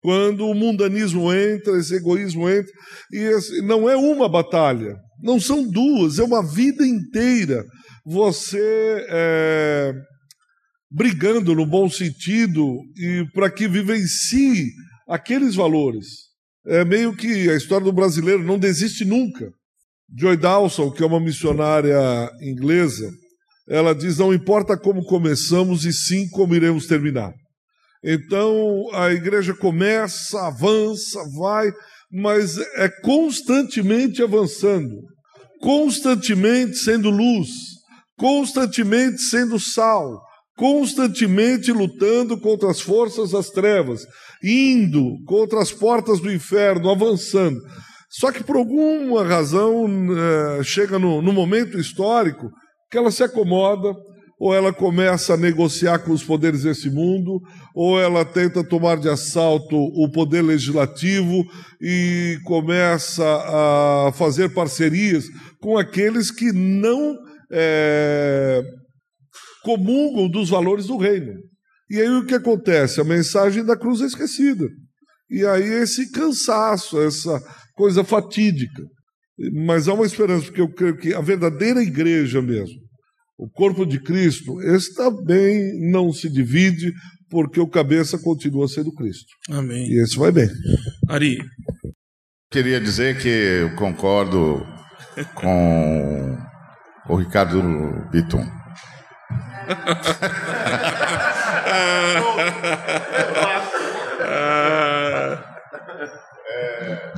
Quando 0.01 0.47
o 0.47 0.55
mundanismo 0.55 1.33
entra, 1.33 1.79
esse 1.79 1.95
egoísmo 1.95 2.49
entra, 2.49 2.71
e 3.13 3.19
esse, 3.19 3.61
não 3.63 3.89
é 3.89 3.97
uma 3.97 4.29
batalha, 4.29 4.95
não 5.23 5.41
são 5.41 5.67
duas, 5.69 6.19
é 6.19 6.23
uma 6.23 6.47
vida 6.47 6.87
inteira 6.87 7.65
você 8.05 9.07
é, 9.09 9.93
brigando 10.91 11.55
no 11.55 11.65
bom 11.65 11.89
sentido 11.89 12.67
e 12.97 13.25
para 13.33 13.51
que 13.51 13.67
vivencie 13.67 14.67
aqueles 15.09 15.55
valores. 15.55 16.07
É 16.67 16.85
meio 16.85 17.15
que 17.15 17.49
a 17.51 17.57
história 17.57 17.85
do 17.85 17.93
brasileiro 17.93 18.43
não 18.43 18.59
desiste 18.59 19.05
nunca. 19.05 19.51
Joy 20.17 20.37
Dawson, 20.37 20.91
que 20.91 21.03
é 21.03 21.07
uma 21.07 21.21
missionária 21.21 22.31
inglesa, 22.41 23.11
ela 23.69 23.95
diz: 23.95 24.19
não 24.19 24.33
importa 24.33 24.77
como 24.77 25.05
começamos, 25.05 25.85
e 25.85 25.93
sim 25.93 26.29
como 26.31 26.55
iremos 26.55 26.87
terminar. 26.87 27.33
Então 28.03 28.89
a 28.93 29.13
igreja 29.13 29.55
começa, 29.55 30.47
avança, 30.47 31.21
vai, 31.37 31.71
mas 32.11 32.59
é 32.77 32.89
constantemente 33.03 34.23
avançando 34.23 35.15
constantemente 35.65 36.77
sendo 36.77 37.09
luz, 37.09 37.49
constantemente 38.19 39.19
sendo 39.23 39.59
sal, 39.59 40.21
constantemente 40.55 41.73
lutando 41.73 42.39
contra 42.39 42.71
as 42.71 42.83
forças 42.83 43.31
das 43.31 43.49
trevas, 43.49 44.03
indo 44.45 45.17
contra 45.25 45.61
as 45.61 45.73
portas 45.73 46.21
do 46.21 46.31
inferno, 46.31 46.91
avançando. 46.91 47.59
Só 48.11 48.31
que 48.31 48.45
por 48.45 48.57
alguma 48.57 49.25
razão 49.25 49.87
uh, 49.87 50.63
chega 50.63 50.99
no, 50.99 51.23
no 51.23 51.33
momento 51.33 51.79
histórico 51.79 52.51
que 52.91 52.99
ela 52.99 53.11
se 53.11 53.25
acomoda, 53.25 53.93
ou 54.39 54.55
ela 54.55 54.73
começa 54.73 55.35
a 55.35 55.37
negociar 55.37 56.01
com 56.01 56.13
os 56.13 56.23
poderes 56.23 56.65
desse 56.65 56.91
mundo, 56.91 57.41
ou 57.75 57.99
ela 58.01 58.25
tenta 58.25 58.63
tomar 58.63 58.99
de 58.99 59.09
assalto 59.09 59.77
o 59.77 60.11
poder 60.11 60.43
legislativo 60.43 61.45
e 61.81 62.39
começa 62.45 63.25
a 63.25 64.13
fazer 64.13 64.53
parcerias 64.53 65.25
com 65.61 65.79
aqueles 65.79 66.31
que 66.31 66.53
não 66.53 67.17
é, 67.51 68.61
comungam 69.63 70.29
dos 70.29 70.51
valores 70.51 70.87
do 70.87 70.97
reino. 70.97 71.35
E 71.91 72.01
aí 72.01 72.09
o 72.09 72.25
que 72.25 72.35
acontece? 72.35 73.01
A 73.01 73.05
mensagem 73.05 73.65
da 73.65 73.77
cruz 73.77 74.01
é 74.01 74.07
esquecida. 74.07 74.67
E 75.31 75.45
aí 75.45 75.65
esse 75.65 76.11
cansaço, 76.11 77.01
essa 77.01 77.41
coisa 77.75 78.05
fatídica. 78.05 78.83
Mas 79.67 79.89
há 79.89 79.95
uma 79.95 80.07
esperança, 80.07 80.47
porque 80.47 80.61
eu 80.61 80.73
creio 80.73 80.97
que 80.97 81.13
a 81.13 81.21
verdadeira 81.21 81.83
igreja 81.83 82.41
mesmo, 82.41 82.77
o 83.37 83.51
corpo 83.51 83.85
de 83.85 84.01
Cristo, 84.01 84.61
esse 84.63 84.95
também 84.95 85.91
não 85.91 86.13
se 86.13 86.31
divide, 86.31 86.93
porque 87.29 87.59
o 87.59 87.69
cabeça 87.69 88.17
continua 88.17 88.69
sendo 88.69 88.93
Cristo. 88.93 89.27
Amém. 89.51 89.89
E 89.89 90.01
esse 90.01 90.17
vai 90.17 90.31
bem. 90.31 90.49
Ari. 91.09 91.39
Queria 92.51 92.81
dizer 92.81 93.19
que 93.19 93.29
eu 93.29 93.75
concordo 93.75 94.65
com 95.35 96.39
o 97.09 97.17
Ricardo 97.17 97.61
Bitton. 98.13 98.47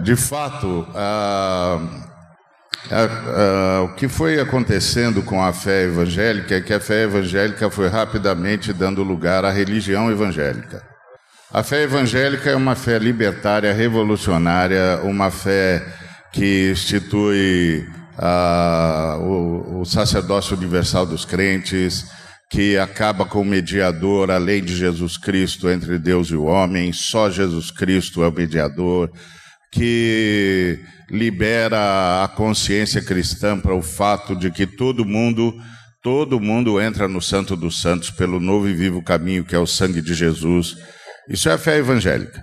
De 0.06 0.14
fato, 0.14 0.86
o 3.82 3.88
que 3.96 4.06
foi 4.06 4.38
acontecendo 4.38 5.20
com 5.20 5.42
a 5.42 5.52
fé 5.52 5.82
evangélica 5.82 6.54
é 6.54 6.60
que 6.60 6.72
a 6.72 6.78
fé 6.78 7.02
evangélica 7.02 7.68
foi 7.68 7.88
rapidamente 7.88 8.72
dando 8.72 9.02
lugar 9.02 9.44
à 9.44 9.50
religião 9.50 10.08
evangélica. 10.08 10.80
A 11.52 11.64
fé 11.64 11.82
evangélica 11.82 12.48
é 12.48 12.54
uma 12.54 12.76
fé 12.76 13.00
libertária, 13.00 13.72
revolucionária, 13.72 15.00
uma 15.02 15.28
fé 15.32 15.84
que 16.32 16.70
institui 16.70 17.84
ah, 18.16 19.16
o, 19.18 19.80
o 19.80 19.84
sacerdócio 19.84 20.56
universal 20.56 21.04
dos 21.04 21.24
crentes, 21.24 22.06
que 22.48 22.78
acaba 22.78 23.24
com 23.24 23.40
o 23.40 23.44
mediador, 23.44 24.30
a 24.30 24.38
lei 24.38 24.60
de 24.60 24.76
Jesus 24.76 25.16
Cristo 25.16 25.68
entre 25.68 25.98
Deus 25.98 26.28
e 26.28 26.36
o 26.36 26.44
homem, 26.44 26.92
só 26.92 27.28
Jesus 27.28 27.72
Cristo 27.72 28.22
é 28.22 28.28
o 28.28 28.32
mediador, 28.32 29.10
que 29.72 30.81
libera 31.11 32.24
a 32.24 32.29
consciência 32.29 33.02
cristã 33.02 33.59
para 33.59 33.74
o 33.74 33.83
fato 33.83 34.35
de 34.35 34.50
que 34.50 34.66
todo 34.66 35.05
mundo, 35.05 35.55
todo 36.02 36.40
mundo 36.40 36.81
entra 36.81 37.07
no 37.07 37.20
Santo 37.20 37.57
dos 37.57 37.81
Santos 37.81 38.11
pelo 38.11 38.40
novo 38.40 38.68
e 38.68 38.74
vivo 38.74 39.02
caminho 39.02 39.44
que 39.44 39.55
é 39.55 39.59
o 39.59 39.66
sangue 39.66 40.00
de 40.00 40.14
Jesus. 40.14 40.76
Isso 41.29 41.48
é 41.48 41.52
a 41.52 41.59
fé 41.59 41.79
evangélica. 41.79 42.42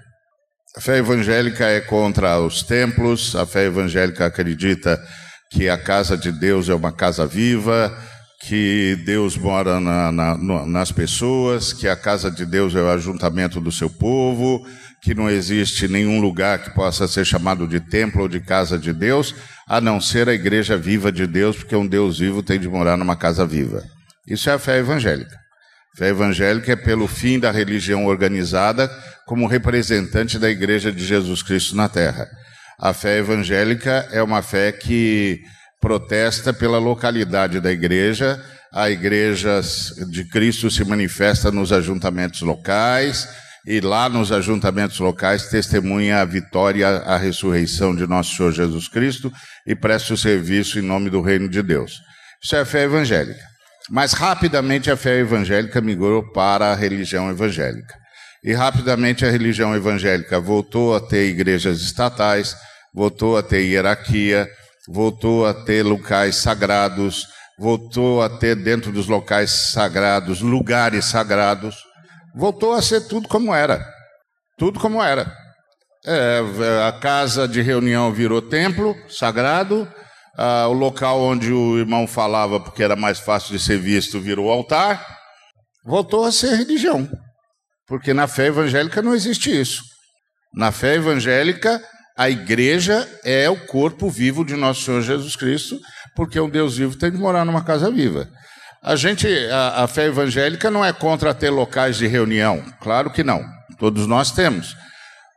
A 0.76 0.82
fé 0.82 0.98
evangélica 0.98 1.66
é 1.66 1.82
contra 1.82 2.40
os 2.40 2.64
templos, 2.64 3.36
a 3.36 3.46
fé 3.46 3.66
evangélica 3.66 4.26
acredita 4.26 5.00
que 5.52 5.70
a 5.70 5.78
casa 5.78 6.18
de 6.18 6.32
Deus 6.32 6.68
é 6.68 6.74
uma 6.74 6.92
casa 6.92 7.28
viva, 7.28 7.96
que 8.42 9.02
Deus 9.06 9.38
mora 9.38 9.80
na, 9.80 10.12
na, 10.12 10.66
nas 10.66 10.92
pessoas, 10.92 11.72
que 11.72 11.88
a 11.88 11.96
casa 11.96 12.30
de 12.30 12.46
Deus 12.46 12.76
é 12.76 12.82
o 12.82 12.90
ajuntamento 12.90 13.62
do 13.62 13.72
seu 13.72 13.90
povo, 13.90 14.66
que 15.04 15.14
não 15.14 15.30
existe 15.30 15.86
nenhum 15.86 16.22
lugar 16.22 16.60
que 16.60 16.70
possa 16.70 17.10
ser 17.10 17.26
chamado 17.26 17.68
de 17.68 17.82
templo 17.82 18.22
ou 18.22 18.28
de 18.30 18.40
casa 18.40 18.80
de 18.80 18.94
Deus, 18.94 19.36
a 19.68 19.82
não 19.82 20.00
ser 20.00 20.30
a 20.30 20.34
igreja 20.34 20.78
viva 20.78 21.12
de 21.12 21.28
Deus, 21.28 21.58
porque 21.58 21.76
um 21.76 21.86
Deus 21.86 22.20
vivo 22.20 22.42
tem 22.42 22.58
de 22.58 22.70
morar 22.70 22.96
numa 22.96 23.18
casa 23.18 23.46
viva. 23.46 23.84
Isso 24.26 24.50
é 24.50 24.54
a 24.54 24.60
fé 24.60 24.78
evangélica. 24.80 25.36
A 25.94 25.98
fé 25.98 26.08
evangélica 26.08 26.72
é 26.72 26.76
pelo 26.78 27.06
fim 27.06 27.38
da 27.38 27.52
religião 27.52 28.06
organizada 28.06 28.90
como 29.28 29.46
representante 29.46 30.40
da 30.40 30.50
igreja 30.50 30.90
de 30.90 31.06
Jesus 31.06 31.44
Cristo 31.44 31.76
na 31.76 31.90
terra. 31.90 32.26
A 32.80 32.94
fé 32.94 33.18
evangélica 33.18 34.08
é 34.10 34.24
uma 34.24 34.42
fé 34.42 34.72
que 34.72 35.42
protesta 35.82 36.54
pela 36.54 36.80
localidade 36.80 37.60
da 37.60 37.74
igreja. 37.74 38.42
A 38.72 38.90
igreja 38.90 39.60
de 40.10 40.24
Cristo 40.30 40.72
se 40.72 40.86
manifesta 40.86 41.52
nos 41.52 41.74
ajuntamentos 41.74 42.42
locais 42.42 43.28
e 43.66 43.80
lá 43.80 44.10
nos 44.10 44.32
ajuntamentos 44.32 45.00
locais 45.00 45.48
testemunha 45.48 46.22
a 46.22 46.26
vitória, 46.26 46.88
a 46.88 47.18
ressurreição 47.18 47.96
de 47.96 48.06
nosso 48.06 48.36
Senhor 48.36 48.52
Jesus 48.52 48.88
Cristo 48.88 49.32
e 49.66 49.74
presta 49.76 50.14
o 50.14 50.18
serviço 50.18 50.80
em 50.80 50.82
nome 50.82 51.10
do 51.10 51.22
reino 51.22 51.48
de 51.48 51.62
Deus. 51.62 52.02
Isso 52.44 52.56
é 52.56 52.62
a 52.62 52.66
fé 52.66 52.84
evangélica. 52.84 53.40
Mas 53.90 54.14
rapidamente 54.14 54.92
a 54.92 54.98
fé 54.98 55.20
evangélica 55.20 55.80
migrou 55.82 56.32
para 56.32 56.72
a 56.72 56.76
religião 56.76 57.30
evangélica. 57.30 57.96
E 58.44 58.54
rapidamente 58.54 59.26
a 59.26 59.32
religião 59.32 59.74
evangélica 59.74 60.40
voltou 60.40 60.96
a 60.96 61.00
ter 61.00 61.30
igrejas 61.30 61.82
estatais, 61.82 62.56
voltou 62.94 63.38
a 63.38 63.44
ter 63.44 63.62
hierarquia, 63.62 64.50
voltou 64.90 65.46
a 65.46 65.54
ter 65.54 65.84
locais 65.84 66.36
sagrados, 66.36 67.26
voltou 67.58 68.22
a 68.22 68.30
ter 68.30 68.56
dentro 68.56 68.92
dos 68.92 69.08
locais 69.08 69.52
sagrados 69.52 70.42
lugares 70.42 71.06
sagrados, 71.06 71.76
voltou 72.36 72.74
a 72.74 72.82
ser 72.82 73.02
tudo 73.08 73.28
como 73.28 73.54
era. 73.54 73.86
Tudo 74.58 74.80
como 74.80 75.02
era. 75.02 75.32
É, 76.06 76.42
a 76.88 76.92
casa 76.92 77.48
de 77.48 77.62
reunião 77.62 78.12
virou 78.12 78.42
templo 78.42 78.96
sagrado, 79.10 79.88
ah, 80.38 80.68
o 80.68 80.74
local 80.74 81.22
onde 81.22 81.52
o 81.52 81.78
irmão 81.78 82.06
falava, 82.06 82.60
porque 82.60 82.84
era 82.84 82.96
mais 82.96 83.20
fácil 83.20 83.56
de 83.56 83.64
ser 83.64 83.78
visto, 83.78 84.20
virou 84.20 84.52
altar, 84.52 85.06
voltou 85.86 86.26
a 86.26 86.32
ser 86.32 86.56
religião. 86.56 87.10
Porque 87.88 88.14
na 88.14 88.28
fé 88.28 88.48
evangélica 88.48 89.02
não 89.02 89.14
existe 89.14 89.50
isso. 89.50 89.82
Na 90.54 90.72
fé 90.72 90.96
evangélica, 90.96 91.82
A 92.16 92.30
igreja 92.30 93.10
é 93.24 93.50
o 93.50 93.66
corpo 93.66 94.08
vivo 94.08 94.46
de 94.46 94.56
nosso 94.56 94.84
Senhor 94.84 95.02
Jesus 95.02 95.36
Cristo, 95.36 95.80
porque 96.16 96.40
um 96.40 96.50
Deus 96.50 96.78
vivo 96.78 96.96
tem 96.96 97.12
de 97.12 97.18
morar 97.18 97.44
numa 97.44 97.64
casa 97.64 97.90
viva. 97.90 98.30
A 98.84 98.98
gente, 98.98 99.26
a, 99.50 99.84
a 99.84 99.88
fé 99.88 100.08
evangélica 100.08 100.70
não 100.70 100.84
é 100.84 100.92
contra 100.92 101.34
ter 101.34 101.50
locais 101.50 101.96
de 101.96 102.06
reunião, 102.06 102.62
claro 102.82 103.10
que 103.10 103.24
não. 103.24 103.42
Todos 103.80 104.06
nós 104.06 104.32
temos. 104.32 104.76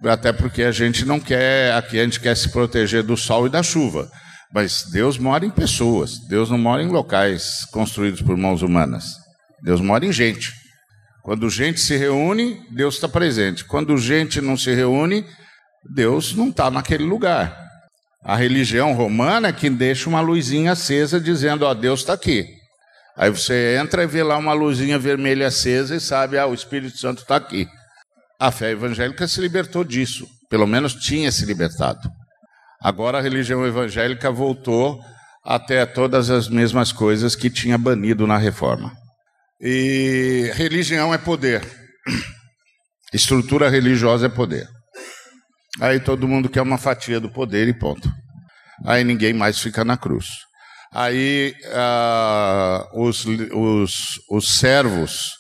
Até 0.05 0.33
porque 0.33 0.65
a 0.65 0.73
gente 0.73 1.05
não 1.05 1.21
quer, 1.21 1.73
aqui 1.75 2.01
a 2.01 2.03
gente 2.03 2.19
quer 2.19 2.37
se 2.37 2.49
proteger 2.49 3.05
do 3.05 3.17
sol 3.17 3.47
e 3.47 3.51
da 3.51 3.63
chuva. 3.63 4.11
Mas 4.53 4.85
Deus 4.91 5.17
mora 5.17 5.47
em 5.47 5.51
pessoas, 5.51 6.19
Deus 6.29 6.51
não 6.51 6.59
mora 6.59 6.83
em 6.83 6.89
locais 6.89 7.65
construídos 7.73 8.21
por 8.21 8.37
mãos 8.37 8.63
humanas. 8.63 9.05
Deus 9.63 9.81
mora 9.81 10.05
em 10.05 10.13
gente. 10.13 10.53
Quando 11.23 11.49
gente 11.49 11.81
se 11.81 11.97
reúne, 11.97 12.61
Deus 12.73 12.97
está 12.97 13.09
presente. 13.09 13.65
Quando 13.65 13.97
gente 13.97 14.41
não 14.41 14.57
se 14.57 14.75
reúne, 14.75 15.25
Deus 15.95 16.35
não 16.35 16.49
está 16.49 16.69
naquele 16.69 17.05
lugar. 17.05 17.57
A 18.25 18.35
religião 18.35 18.93
romana 18.93 19.49
é 19.49 19.53
que 19.53 19.71
deixa 19.71 20.09
uma 20.09 20.21
luzinha 20.21 20.73
acesa 20.73 21.21
dizendo: 21.21 21.65
Ó, 21.65 21.73
Deus 21.75 22.01
está 22.01 22.13
aqui. 22.13 22.56
Aí 23.17 23.31
você 23.31 23.79
entra 23.81 24.03
e 24.03 24.07
vê 24.07 24.23
lá 24.23 24.37
uma 24.37 24.53
luzinha 24.53 24.99
vermelha 24.99 25.47
acesa 25.47 25.97
e 25.97 26.01
sabe: 26.01 26.39
Ah, 26.39 26.47
o 26.47 26.55
Espírito 26.55 26.99
Santo 26.99 27.23
está 27.23 27.37
aqui. 27.37 27.67
A 28.39 28.51
fé 28.51 28.73
evangélica 28.73 29.27
se 29.27 29.41
libertou 29.41 29.83
disso, 29.83 30.27
pelo 30.51 30.67
menos 30.67 30.95
tinha 30.95 31.33
se 31.33 31.47
libertado. 31.47 32.11
Agora 32.81 33.19
a 33.19 33.23
religião 33.23 33.67
evangélica 33.67 34.31
voltou 34.31 35.01
até 35.43 35.87
todas 35.87 36.29
as 36.29 36.49
mesmas 36.49 36.93
coisas 36.93 37.35
que 37.35 37.49
tinha 37.49 37.79
banido 37.79 38.27
na 38.27 38.37
reforma. 38.37 38.93
E 39.61 40.51
religião 40.55 41.15
é 41.15 41.19
poder. 41.19 41.63
Estrutura 43.15 43.71
religiosa 43.71 44.27
é 44.27 44.29
poder. 44.29 44.69
Aí 45.81 46.01
todo 46.01 46.29
mundo 46.29 46.49
quer 46.49 46.61
uma 46.61 46.77
fatia 46.77 47.19
do 47.19 47.31
poder 47.31 47.69
e 47.69 47.79
ponto. 47.79 48.11
Aí 48.85 49.05
ninguém 49.05 49.33
mais 49.33 49.59
fica 49.59 49.85
na 49.85 49.97
cruz. 49.97 50.27
Aí 50.99 51.55
ah, 51.75 52.89
os, 52.95 53.27
os, 53.27 53.95
os 54.31 54.57
servos 54.57 55.35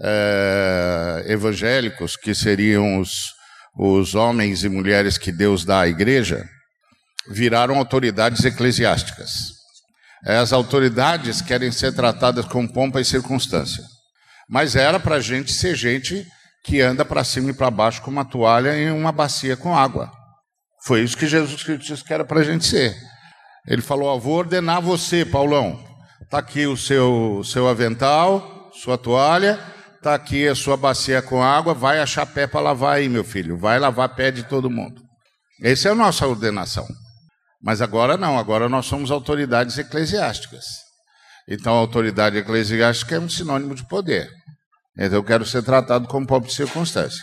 eh, 0.00 1.24
evangélicos, 1.26 2.16
que 2.16 2.34
seriam 2.34 2.98
os, 2.98 3.34
os 3.78 4.14
homens 4.14 4.64
e 4.64 4.68
mulheres 4.70 5.18
que 5.18 5.30
Deus 5.30 5.62
dá 5.62 5.80
à 5.80 5.88
igreja, 5.88 6.48
viraram 7.28 7.76
autoridades 7.76 8.46
eclesiásticas. 8.46 9.52
As 10.24 10.54
autoridades 10.54 11.42
querem 11.42 11.70
ser 11.70 11.92
tratadas 11.92 12.46
com 12.46 12.66
pompa 12.66 12.98
e 12.98 13.04
circunstância. 13.04 13.84
Mas 14.48 14.74
era 14.74 14.98
para 14.98 15.16
a 15.16 15.20
gente 15.20 15.52
ser 15.52 15.74
gente 15.74 16.26
que 16.64 16.80
anda 16.80 17.04
para 17.04 17.22
cima 17.24 17.50
e 17.50 17.54
para 17.54 17.70
baixo 17.70 18.00
com 18.00 18.10
uma 18.10 18.24
toalha 18.24 18.74
e 18.74 18.90
uma 18.90 19.12
bacia 19.12 19.54
com 19.54 19.76
água. 19.76 20.10
Foi 20.82 21.02
isso 21.02 21.14
que 21.14 21.26
Jesus 21.26 21.62
Cristo 21.62 21.92
disse 21.92 22.02
que 22.02 22.14
era 22.14 22.24
para 22.24 22.40
a 22.40 22.44
gente 22.44 22.64
ser. 22.64 22.96
Ele 23.66 23.82
falou: 23.82 24.18
Vou 24.20 24.34
ordenar 24.34 24.80
você, 24.80 25.24
Paulão. 25.24 25.82
Está 26.22 26.38
aqui 26.38 26.66
o 26.66 26.76
seu, 26.76 27.42
seu 27.44 27.68
avental, 27.68 28.70
sua 28.72 28.98
toalha, 28.98 29.60
está 29.94 30.14
aqui 30.14 30.48
a 30.48 30.54
sua 30.54 30.76
bacia 30.76 31.22
com 31.22 31.42
água. 31.42 31.72
Vai 31.74 32.00
achar 32.00 32.26
pé 32.26 32.46
para 32.46 32.60
lavar 32.60 32.96
aí, 32.96 33.08
meu 33.08 33.24
filho. 33.24 33.56
Vai 33.56 33.78
lavar 33.78 34.14
pé 34.14 34.30
de 34.30 34.42
todo 34.42 34.70
mundo. 34.70 35.02
Essa 35.62 35.88
é 35.88 35.92
a 35.92 35.94
nossa 35.94 36.26
ordenação. 36.26 36.86
Mas 37.62 37.80
agora 37.80 38.16
não, 38.16 38.38
agora 38.38 38.68
nós 38.68 38.86
somos 38.86 39.10
autoridades 39.10 39.78
eclesiásticas. 39.78 40.64
Então 41.48 41.72
autoridade 41.74 42.36
eclesiástica 42.36 43.16
é 43.16 43.20
um 43.20 43.28
sinônimo 43.28 43.74
de 43.74 43.86
poder. 43.86 44.28
Então 44.98 45.18
eu 45.18 45.24
quero 45.24 45.46
ser 45.46 45.62
tratado 45.62 46.06
como 46.08 46.26
pobre 46.26 46.48
de 46.48 46.54
circunstância. 46.54 47.22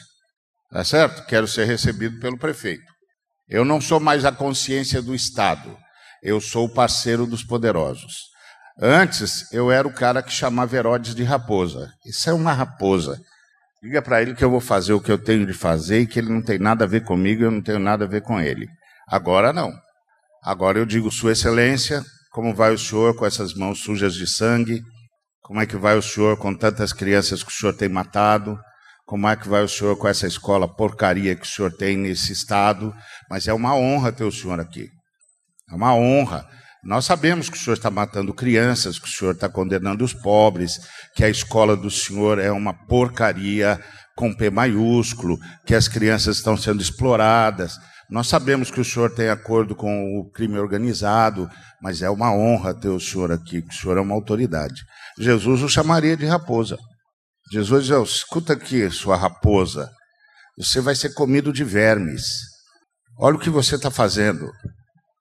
Tá 0.71 0.83
certo? 0.83 1.25
Quero 1.25 1.47
ser 1.47 1.65
recebido 1.65 2.19
pelo 2.19 2.37
prefeito. 2.37 2.83
Eu 3.47 3.65
não 3.65 3.81
sou 3.81 3.99
mais 3.99 4.23
a 4.23 4.31
consciência 4.31 5.01
do 5.01 5.13
Estado. 5.13 5.77
Eu 6.21 6.39
sou 6.39 6.65
o 6.65 6.73
parceiro 6.73 7.25
dos 7.25 7.43
poderosos. 7.43 8.29
Antes, 8.79 9.51
eu 9.51 9.71
era 9.71 9.87
o 9.87 9.93
cara 9.93 10.21
que 10.21 10.31
chamava 10.31 10.75
Herodes 10.75 11.15
de 11.15 11.23
raposa. 11.23 11.91
Isso 12.05 12.29
é 12.29 12.33
uma 12.33 12.53
raposa. 12.53 13.19
Diga 13.81 14.01
para 14.01 14.21
ele 14.21 14.35
que 14.35 14.43
eu 14.43 14.49
vou 14.51 14.61
fazer 14.61 14.93
o 14.93 15.01
que 15.01 15.11
eu 15.11 15.17
tenho 15.17 15.45
de 15.45 15.53
fazer 15.53 16.01
e 16.01 16.07
que 16.07 16.19
ele 16.19 16.29
não 16.29 16.41
tem 16.43 16.59
nada 16.59 16.85
a 16.85 16.87
ver 16.87 17.03
comigo 17.03 17.43
eu 17.43 17.49
não 17.49 17.61
tenho 17.61 17.79
nada 17.79 18.05
a 18.05 18.07
ver 18.07 18.21
com 18.21 18.39
ele. 18.39 18.67
Agora 19.07 19.51
não. 19.51 19.73
Agora 20.43 20.77
eu 20.77 20.85
digo, 20.85 21.11
Sua 21.11 21.31
Excelência, 21.31 22.03
como 22.31 22.53
vai 22.53 22.71
o 22.71 22.77
senhor 22.77 23.15
com 23.15 23.25
essas 23.25 23.55
mãos 23.55 23.79
sujas 23.79 24.13
de 24.13 24.27
sangue? 24.27 24.81
Como 25.41 25.59
é 25.59 25.65
que 25.65 25.75
vai 25.75 25.97
o 25.97 26.01
senhor 26.01 26.37
com 26.37 26.55
tantas 26.55 26.93
crianças 26.93 27.43
que 27.43 27.51
o 27.51 27.53
senhor 27.53 27.73
tem 27.73 27.89
matado? 27.89 28.57
Como 29.05 29.27
é 29.27 29.35
que 29.35 29.49
vai 29.49 29.63
o 29.63 29.67
senhor 29.67 29.97
com 29.97 30.07
essa 30.07 30.27
escola 30.27 30.67
porcaria 30.67 31.35
que 31.35 31.45
o 31.45 31.49
senhor 31.49 31.71
tem 31.75 31.97
nesse 31.97 32.31
estado? 32.31 32.93
Mas 33.29 33.47
é 33.47 33.53
uma 33.53 33.75
honra 33.75 34.11
ter 34.11 34.23
o 34.23 34.31
senhor 34.31 34.59
aqui. 34.59 34.87
É 35.71 35.75
uma 35.75 35.95
honra. 35.95 36.45
Nós 36.83 37.05
sabemos 37.05 37.49
que 37.49 37.57
o 37.57 37.59
senhor 37.59 37.75
está 37.75 37.91
matando 37.91 38.33
crianças, 38.33 38.97
que 38.97 39.07
o 39.07 39.11
senhor 39.11 39.35
está 39.35 39.47
condenando 39.47 40.03
os 40.03 40.13
pobres, 40.13 40.79
que 41.15 41.23
a 41.23 41.29
escola 41.29 41.77
do 41.77 41.91
senhor 41.91 42.39
é 42.39 42.51
uma 42.51 42.73
porcaria 42.73 43.79
com 44.15 44.33
P 44.33 44.49
maiúsculo, 44.49 45.37
que 45.65 45.75
as 45.75 45.87
crianças 45.87 46.37
estão 46.37 46.57
sendo 46.57 46.81
exploradas. 46.81 47.77
Nós 48.09 48.27
sabemos 48.27 48.69
que 48.69 48.81
o 48.81 48.85
senhor 48.85 49.13
tem 49.13 49.29
acordo 49.29 49.75
com 49.75 50.19
o 50.19 50.29
crime 50.31 50.57
organizado, 50.57 51.49
mas 51.81 52.01
é 52.01 52.09
uma 52.09 52.33
honra 52.33 52.73
ter 52.73 52.89
o 52.89 52.99
senhor 52.99 53.31
aqui, 53.31 53.61
que 53.61 53.73
o 53.73 53.77
senhor 53.77 53.97
é 53.97 54.01
uma 54.01 54.15
autoridade. 54.15 54.81
Jesus 55.19 55.61
o 55.61 55.69
chamaria 55.69 56.17
de 56.17 56.25
raposa. 56.25 56.77
Jesus 57.51 57.85
diz: 57.85 58.09
escuta 58.09 58.53
aqui, 58.53 58.89
sua 58.89 59.15
raposa, 59.15 59.89
você 60.57 60.81
vai 60.81 60.95
ser 60.95 61.13
comido 61.13 61.53
de 61.53 61.63
vermes. 61.63 62.23
Olha 63.19 63.35
o 63.35 63.39
que 63.39 63.49
você 63.49 63.75
está 63.75 63.91
fazendo. 63.91 64.51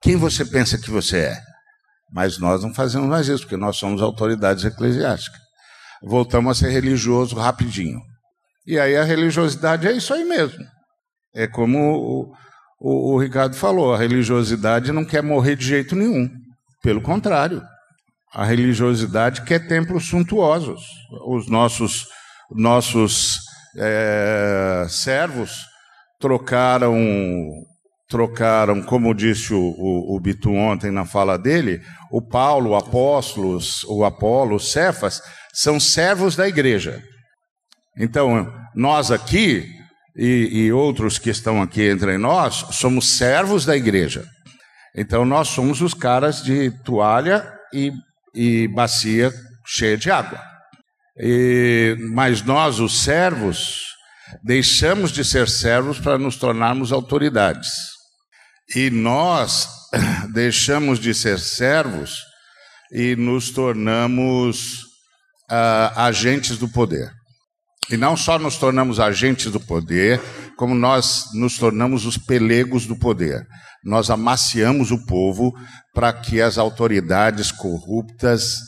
Quem 0.03 0.17
você 0.17 0.45
pensa 0.45 0.79
que 0.79 0.91
você 0.91 1.19
é? 1.19 1.43
Mas 2.13 2.39
nós 2.39 2.63
não 2.63 2.75
fazemos 2.75 3.09
mais 3.09 3.29
isso, 3.29 3.43
porque 3.43 3.57
nós 3.57 3.77
somos 3.77 4.03
autoridades 4.03 4.65
eclesiásticas. 4.65 5.41
Voltamos 6.03 6.51
a 6.51 6.61
ser 6.61 6.71
religioso 6.71 7.37
rapidinho. 7.37 8.01
E 8.67 8.79
aí 8.79 8.97
a 8.97 9.05
religiosidade 9.05 9.87
é 9.87 9.93
isso 9.93 10.13
aí 10.13 10.25
mesmo. 10.25 10.65
É 11.35 11.47
como 11.47 11.79
o, 11.79 12.33
o, 12.81 13.15
o 13.15 13.19
Ricardo 13.19 13.55
falou: 13.55 13.95
a 13.95 13.99
religiosidade 13.99 14.93
não 14.93 15.05
quer 15.05 15.23
morrer 15.23 15.57
de 15.57 15.67
jeito 15.67 15.95
nenhum. 15.95 16.29
Pelo 16.83 17.03
contrário, 17.03 17.63
a 18.33 18.45
religiosidade 18.45 19.43
quer 19.43 19.67
templos 19.69 20.09
suntuosos. 20.09 20.83
Os 21.27 21.49
nossos, 21.49 22.07
nossos 22.51 23.39
é, 23.77 24.87
servos 24.89 25.67
trocaram 26.19 26.97
trocaram, 28.11 28.83
como 28.83 29.15
disse 29.15 29.55
o, 29.55 29.61
o, 29.61 30.17
o 30.17 30.21
Bitu 30.21 30.53
ontem 30.53 30.91
na 30.91 31.07
fala 31.07 31.39
dele, 31.39 31.81
o 32.11 32.21
Paulo, 32.21 32.71
o 32.71 32.75
Apóstolos, 32.75 33.85
o 33.85 34.05
Apolo, 34.05 34.57
o 34.57 34.61
Cefas, 34.61 35.23
são 35.55 35.79
servos 35.79 36.35
da 36.35 36.49
igreja. 36.49 37.01
Então, 37.97 38.53
nós 38.75 39.13
aqui, 39.13 39.65
e, 40.17 40.65
e 40.65 40.73
outros 40.73 41.19
que 41.19 41.31
estão 41.31 41.63
aqui 41.63 41.89
entre 41.89 42.19
nós, 42.19 42.67
somos 42.73 43.17
servos 43.17 43.65
da 43.65 43.77
igreja. 43.77 44.25
Então, 44.97 45.25
nós 45.25 45.49
somos 45.49 45.81
os 45.81 45.95
caras 45.95 46.43
de 46.43 46.73
toalha 46.83 47.47
e, 47.73 47.93
e 48.35 48.67
bacia 48.69 49.33
cheia 49.65 49.97
de 49.97 50.11
água. 50.11 50.43
E, 51.17 51.97
mas 52.13 52.43
nós, 52.43 52.81
os 52.81 53.05
servos, 53.05 53.85
deixamos 54.43 55.13
de 55.13 55.25
ser 55.25 55.49
servos 55.49 56.01
para 56.01 56.19
nos 56.19 56.37
tornarmos 56.37 56.91
autoridades. 56.91 58.00
E 58.75 58.91
nós 58.91 59.69
deixamos 60.33 60.99
de 60.99 61.15
ser 61.15 61.39
servos 61.39 62.25
e 62.93 63.17
nos 63.17 63.51
tornamos 63.51 64.83
uh, 65.51 65.97
agentes 65.97 66.59
do 66.59 66.69
poder. 66.69 67.11
E 67.91 67.97
não 67.97 68.17
só 68.17 68.39
nos 68.39 68.57
tornamos 68.57 69.01
agentes 69.01 69.51
do 69.51 69.59
poder, 69.59 70.21
como 70.57 70.75
nós 70.75 71.25
nos 71.35 71.57
tornamos 71.57 72.07
os 72.07 72.17
pelegos 72.17 72.87
do 72.87 72.97
poder. 72.97 73.45
Nós 73.85 74.11
amaciamos 74.11 74.93
o 74.93 75.05
povo 75.07 75.53
para 75.93 76.13
que 76.13 76.41
as 76.41 76.57
autoridades 76.57 77.51
corruptas, 77.51 78.59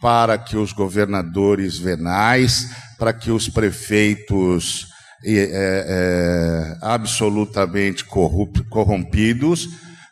para 0.00 0.38
que 0.38 0.56
os 0.56 0.72
governadores 0.72 1.76
venais, 1.76 2.68
para 2.98 3.12
que 3.12 3.32
os 3.32 3.48
prefeitos 3.48 4.86
é, 5.24 5.50
é, 5.50 6.78
absolutamente 6.80 8.04
corrompidos 8.04 9.68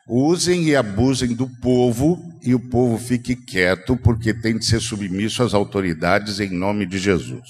usem 0.08 0.64
e 0.64 0.76
abusem 0.76 1.34
do 1.34 1.48
povo 1.60 2.18
e 2.42 2.54
o 2.54 2.60
povo 2.60 2.96
fique 2.96 3.34
quieto 3.34 3.96
porque 3.96 4.32
tem 4.32 4.56
de 4.56 4.64
ser 4.64 4.80
submisso 4.80 5.42
às 5.42 5.52
autoridades 5.54 6.38
em 6.38 6.50
nome 6.50 6.86
de 6.86 6.98
Jesus. 6.98 7.42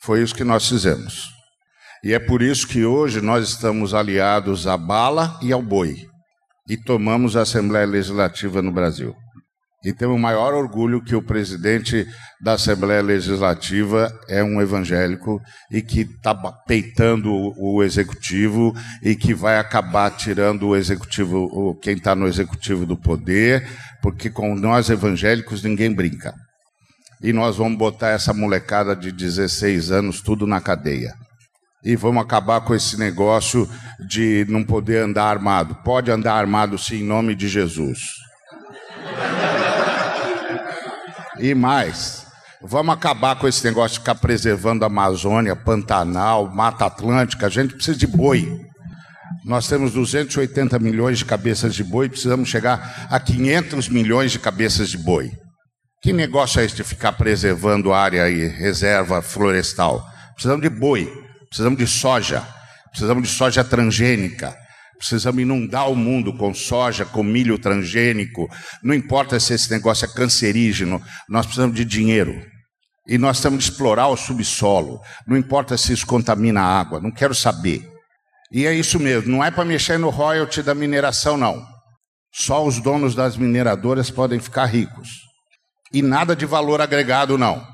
Foi 0.00 0.22
isso 0.22 0.34
que 0.34 0.44
nós 0.44 0.68
fizemos. 0.68 1.30
E 2.02 2.12
é 2.12 2.18
por 2.18 2.42
isso 2.42 2.66
que 2.66 2.84
hoje 2.84 3.20
nós 3.20 3.48
estamos 3.48 3.94
aliados 3.94 4.66
à 4.66 4.76
bala 4.76 5.38
e 5.42 5.52
ao 5.52 5.62
boi 5.62 6.06
e 6.68 6.76
tomamos 6.76 7.36
a 7.36 7.42
Assembleia 7.42 7.86
Legislativa 7.86 8.60
no 8.60 8.70
Brasil. 8.70 9.16
E 9.84 9.92
temos 9.92 10.16
o 10.16 10.18
maior 10.18 10.54
orgulho 10.54 11.02
que 11.02 11.14
o 11.14 11.22
presidente 11.22 12.04
da 12.40 12.54
Assembleia 12.54 13.00
Legislativa 13.00 14.12
é 14.28 14.42
um 14.42 14.60
evangélico 14.60 15.40
e 15.70 15.80
que 15.80 16.00
está 16.00 16.34
peitando 16.66 17.32
o 17.56 17.82
executivo 17.84 18.74
e 19.02 19.14
que 19.14 19.32
vai 19.32 19.56
acabar 19.56 20.10
tirando 20.10 20.66
o 20.66 20.76
executivo, 20.76 21.78
quem 21.80 21.94
está 21.94 22.16
no 22.16 22.26
executivo 22.26 22.84
do 22.84 22.96
poder, 22.96 23.68
porque 24.02 24.28
com 24.28 24.56
nós 24.56 24.90
evangélicos 24.90 25.62
ninguém 25.62 25.92
brinca. 25.92 26.34
E 27.22 27.32
nós 27.32 27.56
vamos 27.56 27.78
botar 27.78 28.08
essa 28.08 28.34
molecada 28.34 28.96
de 28.96 29.12
16 29.12 29.92
anos 29.92 30.20
tudo 30.20 30.44
na 30.44 30.60
cadeia. 30.60 31.14
E 31.84 31.94
vamos 31.94 32.22
acabar 32.22 32.60
com 32.62 32.74
esse 32.74 32.98
negócio 32.98 33.68
de 34.08 34.44
não 34.48 34.64
poder 34.64 35.04
andar 35.04 35.26
armado. 35.26 35.76
Pode 35.84 36.10
andar 36.10 36.34
armado 36.34 36.76
sim, 36.76 36.96
em 36.96 37.04
nome 37.04 37.36
de 37.36 37.46
Jesus. 37.46 38.00
E 41.38 41.54
mais, 41.54 42.26
vamos 42.60 42.92
acabar 42.92 43.36
com 43.36 43.46
esse 43.46 43.64
negócio 43.64 43.94
de 43.94 44.00
ficar 44.00 44.16
preservando 44.16 44.84
a 44.84 44.88
Amazônia, 44.88 45.54
Pantanal, 45.54 46.48
Mata 46.52 46.86
Atlântica. 46.86 47.46
A 47.46 47.50
gente 47.50 47.74
precisa 47.74 47.96
de 47.96 48.06
boi. 48.06 48.60
Nós 49.44 49.68
temos 49.68 49.92
280 49.92 50.78
milhões 50.78 51.18
de 51.18 51.24
cabeças 51.24 51.74
de 51.74 51.84
boi, 51.84 52.08
precisamos 52.08 52.48
chegar 52.48 53.06
a 53.10 53.20
500 53.20 53.88
milhões 53.88 54.32
de 54.32 54.38
cabeças 54.38 54.90
de 54.90 54.98
boi. 54.98 55.30
Que 56.02 56.12
negócio 56.12 56.60
é 56.60 56.64
esse 56.64 56.76
de 56.76 56.84
ficar 56.84 57.12
preservando 57.12 57.92
área 57.92 58.28
e 58.28 58.48
reserva 58.48 59.22
florestal? 59.22 60.04
Precisamos 60.34 60.62
de 60.62 60.68
boi, 60.68 61.10
precisamos 61.48 61.78
de 61.78 61.86
soja, 61.86 62.46
precisamos 62.90 63.22
de 63.22 63.34
soja 63.34 63.64
transgênica, 63.64 64.56
Precisamos 64.98 65.40
inundar 65.40 65.90
o 65.90 65.96
mundo 65.96 66.36
com 66.36 66.52
soja, 66.52 67.04
com 67.04 67.22
milho 67.22 67.58
transgênico. 67.58 68.48
Não 68.82 68.92
importa 68.94 69.38
se 69.38 69.54
esse 69.54 69.70
negócio 69.70 70.04
é 70.04 70.12
cancerígeno, 70.12 71.00
nós 71.28 71.46
precisamos 71.46 71.76
de 71.76 71.84
dinheiro. 71.84 72.34
E 73.06 73.16
nós 73.16 73.40
temos 73.40 73.64
de 73.64 73.70
explorar 73.70 74.08
o 74.08 74.16
subsolo. 74.16 75.00
Não 75.26 75.36
importa 75.36 75.78
se 75.78 75.92
isso 75.92 76.06
contamina 76.06 76.60
a 76.60 76.80
água, 76.80 77.00
não 77.00 77.10
quero 77.10 77.34
saber. 77.34 77.88
E 78.50 78.66
é 78.66 78.74
isso 78.74 78.98
mesmo, 78.98 79.30
não 79.30 79.44
é 79.44 79.50
para 79.50 79.64
mexer 79.64 79.98
no 79.98 80.10
royalty 80.10 80.62
da 80.62 80.74
mineração, 80.74 81.36
não. 81.36 81.64
Só 82.32 82.64
os 82.64 82.80
donos 82.80 83.14
das 83.14 83.36
mineradoras 83.36 84.10
podem 84.10 84.40
ficar 84.40 84.66
ricos. 84.66 85.08
E 85.92 86.02
nada 86.02 86.36
de 86.36 86.44
valor 86.44 86.80
agregado, 86.80 87.38
não. 87.38 87.66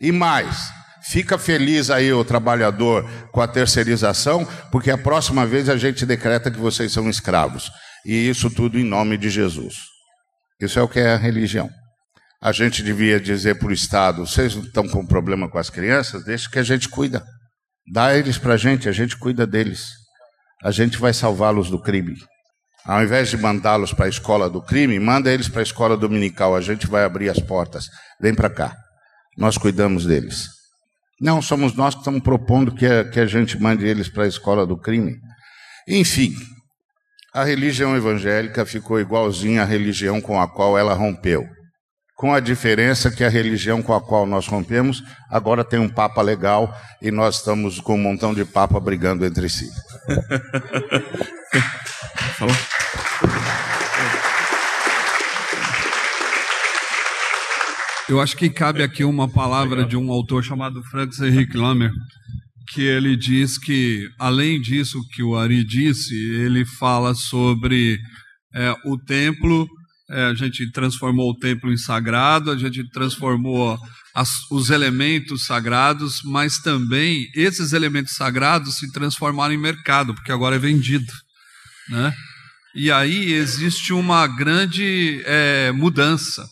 E 0.00 0.12
mais, 0.12 0.72
Fica 1.02 1.38
feliz 1.38 1.90
aí 1.90 2.12
o 2.12 2.24
trabalhador 2.24 3.08
com 3.32 3.40
a 3.40 3.48
terceirização, 3.48 4.46
porque 4.70 4.90
a 4.90 4.98
próxima 4.98 5.46
vez 5.46 5.68
a 5.68 5.76
gente 5.76 6.04
decreta 6.04 6.50
que 6.50 6.58
vocês 6.58 6.92
são 6.92 7.08
escravos. 7.08 7.70
E 8.04 8.28
isso 8.28 8.50
tudo 8.50 8.78
em 8.78 8.84
nome 8.84 9.16
de 9.16 9.30
Jesus. 9.30 9.74
Isso 10.60 10.78
é 10.78 10.82
o 10.82 10.88
que 10.88 10.98
é 10.98 11.12
a 11.12 11.16
religião. 11.16 11.70
A 12.42 12.52
gente 12.52 12.82
devia 12.82 13.20
dizer 13.20 13.58
para 13.58 13.68
o 13.68 13.72
Estado: 13.72 14.26
vocês 14.26 14.54
não 14.54 14.62
estão 14.62 14.88
com 14.88 15.06
problema 15.06 15.48
com 15.48 15.58
as 15.58 15.70
crianças? 15.70 16.24
Deixa 16.24 16.50
que 16.50 16.58
a 16.58 16.62
gente 16.62 16.88
cuida. 16.88 17.24
Dá 17.92 18.16
eles 18.16 18.38
para 18.38 18.54
a 18.54 18.56
gente, 18.56 18.88
a 18.88 18.92
gente 18.92 19.16
cuida 19.16 19.46
deles. 19.46 19.88
A 20.62 20.70
gente 20.70 20.98
vai 20.98 21.12
salvá-los 21.12 21.70
do 21.70 21.80
crime. 21.80 22.16
Ao 22.84 23.02
invés 23.02 23.28
de 23.28 23.36
mandá-los 23.36 23.92
para 23.92 24.06
a 24.06 24.08
escola 24.08 24.48
do 24.48 24.62
crime, 24.62 24.98
manda 24.98 25.30
eles 25.30 25.48
para 25.48 25.60
a 25.60 25.62
escola 25.62 25.96
dominical. 25.96 26.56
A 26.56 26.60
gente 26.60 26.86
vai 26.86 27.04
abrir 27.04 27.28
as 27.28 27.38
portas. 27.38 27.86
Vem 28.20 28.34
para 28.34 28.50
cá. 28.50 28.76
Nós 29.36 29.56
cuidamos 29.56 30.06
deles. 30.06 30.57
Não, 31.20 31.42
somos 31.42 31.74
nós 31.74 31.94
que 31.94 32.00
estamos 32.00 32.22
propondo 32.22 32.74
que 32.74 32.86
a, 32.86 33.04
que 33.08 33.18
a 33.18 33.26
gente 33.26 33.60
mande 33.60 33.86
eles 33.86 34.08
para 34.08 34.24
a 34.24 34.28
escola 34.28 34.64
do 34.64 34.78
crime. 34.78 35.16
Enfim, 35.88 36.32
a 37.34 37.44
religião 37.44 37.96
evangélica 37.96 38.64
ficou 38.64 39.00
igualzinha 39.00 39.62
à 39.62 39.64
religião 39.64 40.20
com 40.20 40.40
a 40.40 40.48
qual 40.48 40.78
ela 40.78 40.94
rompeu. 40.94 41.44
Com 42.16 42.34
a 42.34 42.40
diferença 42.40 43.10
que 43.10 43.22
a 43.22 43.28
religião 43.28 43.82
com 43.82 43.94
a 43.94 44.00
qual 44.00 44.26
nós 44.26 44.46
rompemos 44.46 45.02
agora 45.30 45.64
tem 45.64 45.78
um 45.78 45.88
papa 45.88 46.20
legal 46.20 46.74
e 47.00 47.10
nós 47.10 47.36
estamos 47.36 47.80
com 47.80 47.94
um 47.94 48.02
montão 48.02 48.34
de 48.34 48.44
papa 48.44 48.80
brigando 48.80 49.24
entre 49.24 49.48
si. 49.48 49.68
Eu 58.08 58.22
acho 58.22 58.38
que 58.38 58.48
cabe 58.48 58.82
aqui 58.82 59.04
uma 59.04 59.28
palavra 59.28 59.84
de 59.84 59.94
um 59.94 60.10
autor 60.10 60.42
chamado 60.42 60.82
Francis 60.84 61.20
Henrique 61.20 61.58
Lamer, 61.58 61.92
que 62.72 62.80
ele 62.80 63.14
diz 63.14 63.58
que, 63.58 64.08
além 64.18 64.58
disso 64.58 65.06
que 65.12 65.22
o 65.22 65.36
Ari 65.36 65.62
disse, 65.62 66.14
ele 66.14 66.64
fala 66.64 67.14
sobre 67.14 67.98
é, 68.54 68.74
o 68.86 68.96
templo, 68.96 69.68
é, 70.10 70.24
a 70.24 70.32
gente 70.34 70.72
transformou 70.72 71.32
o 71.32 71.36
templo 71.36 71.70
em 71.70 71.76
sagrado, 71.76 72.50
a 72.50 72.56
gente 72.56 72.82
transformou 72.88 73.78
as, 74.14 74.30
os 74.50 74.70
elementos 74.70 75.44
sagrados, 75.44 76.22
mas 76.24 76.60
também 76.60 77.26
esses 77.34 77.74
elementos 77.74 78.14
sagrados 78.14 78.78
se 78.78 78.90
transformaram 78.90 79.52
em 79.52 79.58
mercado, 79.58 80.14
porque 80.14 80.32
agora 80.32 80.56
é 80.56 80.58
vendido. 80.58 81.12
Né? 81.90 82.14
E 82.74 82.90
aí 82.90 83.34
existe 83.34 83.92
uma 83.92 84.26
grande 84.26 85.22
é, 85.26 85.70
mudança 85.72 86.48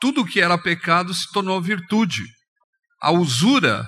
tudo 0.00 0.24
que 0.24 0.40
era 0.40 0.58
pecado 0.58 1.12
se 1.14 1.30
tornou 1.32 1.60
virtude. 1.60 2.22
A 3.00 3.10
usura, 3.10 3.86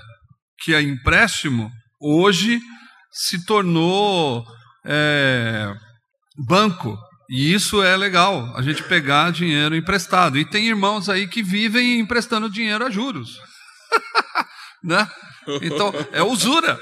que 0.61 0.75
é 0.75 0.83
empréstimo, 0.83 1.71
hoje 2.01 2.61
se 3.13 3.45
tornou 3.45 4.45
é, 4.85 5.75
banco. 6.47 6.97
E 7.31 7.53
isso 7.53 7.83
é 7.83 7.95
legal, 7.97 8.57
a 8.57 8.63
gente 8.63 8.83
pegar 8.85 9.33
dinheiro 9.33 9.77
emprestado. 9.77 10.39
E 10.39 10.45
tem 10.45 10.67
irmãos 10.67 11.09
aí 11.09 11.27
que 11.27 11.43
vivem 11.43 12.01
emprestando 12.01 12.49
dinheiro 12.49 12.87
a 12.87 12.91
juros. 12.91 13.39
né? 14.83 15.07
Então, 15.63 15.93
é 16.13 16.23
usura. 16.23 16.81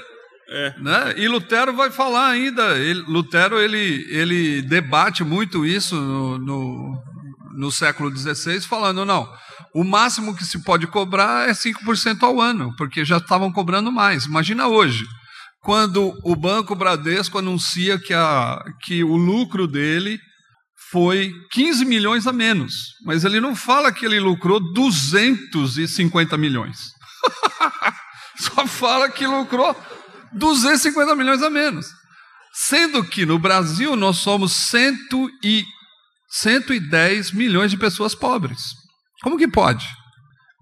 É. 0.49 0.79
Né? 0.79 1.13
E 1.17 1.27
Lutero 1.27 1.73
vai 1.73 1.91
falar 1.91 2.29
ainda. 2.29 2.77
Ele, 2.77 3.01
Lutero 3.01 3.59
ele, 3.59 4.07
ele 4.09 4.61
debate 4.61 5.23
muito 5.23 5.65
isso 5.65 5.95
no, 5.95 6.37
no, 6.37 7.03
no 7.57 7.71
século 7.71 8.15
XVI, 8.15 8.61
falando: 8.61 9.03
não, 9.03 9.27
o 9.73 9.83
máximo 9.83 10.35
que 10.35 10.45
se 10.45 10.63
pode 10.63 10.85
cobrar 10.87 11.49
é 11.49 11.53
5% 11.53 12.23
ao 12.23 12.39
ano, 12.39 12.73
porque 12.77 13.03
já 13.03 13.17
estavam 13.17 13.51
cobrando 13.51 13.91
mais. 13.91 14.25
Imagina 14.25 14.67
hoje, 14.67 15.03
quando 15.61 16.13
o 16.23 16.35
Banco 16.35 16.75
Bradesco 16.75 17.39
anuncia 17.39 17.99
que, 17.99 18.13
a, 18.13 18.63
que 18.83 19.03
o 19.03 19.17
lucro 19.17 19.67
dele 19.67 20.19
foi 20.91 21.33
15 21.51 21.83
milhões 21.83 22.27
a 22.27 22.31
menos, 22.31 22.73
mas 23.03 23.25
ele 23.25 23.41
não 23.41 23.55
fala 23.55 23.91
que 23.91 24.05
ele 24.05 24.19
lucrou 24.19 24.61
250 24.73 26.37
milhões. 26.37 26.91
Só 28.39 28.67
fala 28.67 29.09
que 29.09 29.25
lucrou 29.25 29.75
250 30.33 31.15
milhões 31.15 31.41
a 31.41 31.49
menos. 31.49 31.87
Sendo 32.53 33.03
que 33.03 33.25
no 33.25 33.37
Brasil 33.37 33.95
nós 33.95 34.17
somos 34.17 34.53
100 34.53 34.95
e 35.43 35.65
110 36.29 37.31
milhões 37.31 37.71
de 37.71 37.77
pessoas 37.77 38.13
pobres. 38.13 38.59
Como 39.21 39.37
que 39.37 39.47
pode? 39.47 39.87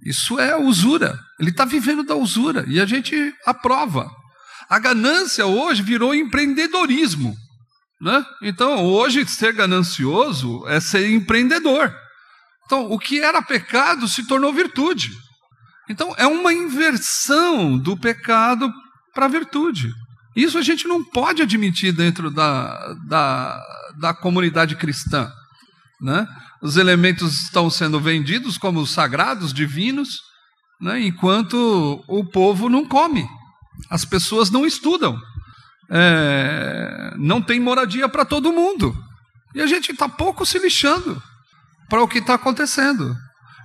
Isso 0.05 0.39
é 0.39 0.55
usura. 0.55 1.19
Ele 1.39 1.49
está 1.49 1.65
vivendo 1.65 2.03
da 2.03 2.15
usura 2.15 2.65
e 2.67 2.79
a 2.79 2.85
gente 2.85 3.33
aprova. 3.45 4.09
A 4.69 4.79
ganância 4.79 5.45
hoje 5.45 5.81
virou 5.81 6.13
empreendedorismo. 6.13 7.35
Né? 8.01 8.25
Então, 8.41 8.83
hoje, 8.85 9.25
ser 9.27 9.53
ganancioso 9.53 10.67
é 10.67 10.79
ser 10.79 11.09
empreendedor. 11.09 11.93
Então, 12.65 12.91
o 12.91 12.99
que 12.99 13.19
era 13.19 13.41
pecado 13.41 14.07
se 14.07 14.27
tornou 14.27 14.53
virtude. 14.53 15.11
Então, 15.89 16.13
é 16.17 16.25
uma 16.25 16.51
inversão 16.53 17.77
do 17.77 17.95
pecado 17.95 18.71
para 19.13 19.25
a 19.25 19.29
virtude. 19.29 19.91
Isso 20.35 20.57
a 20.57 20.61
gente 20.61 20.87
não 20.87 21.03
pode 21.03 21.41
admitir 21.41 21.93
dentro 21.93 22.29
da, 22.29 22.93
da, 23.07 23.63
da 23.99 24.13
comunidade 24.13 24.75
cristã. 24.75 25.31
Né? 26.01 26.27
Os 26.61 26.77
elementos 26.77 27.43
estão 27.43 27.69
sendo 27.69 27.99
vendidos 27.99 28.57
como 28.57 28.85
sagrados, 28.85 29.53
divinos, 29.53 30.19
né? 30.81 31.01
enquanto 31.01 32.03
o 32.07 32.25
povo 32.25 32.69
não 32.69 32.87
come, 32.87 33.25
as 33.89 34.03
pessoas 34.03 34.49
não 34.49 34.65
estudam, 34.65 35.17
é... 35.89 37.13
não 37.17 37.41
tem 37.41 37.59
moradia 37.59 38.09
para 38.09 38.25
todo 38.25 38.51
mundo. 38.53 38.95
E 39.53 39.61
a 39.61 39.67
gente 39.67 39.91
está 39.91 40.09
pouco 40.09 40.45
se 40.45 40.59
lixando 40.59 41.21
para 41.89 42.01
o 42.01 42.07
que 42.07 42.17
está 42.17 42.33
acontecendo. 42.33 43.15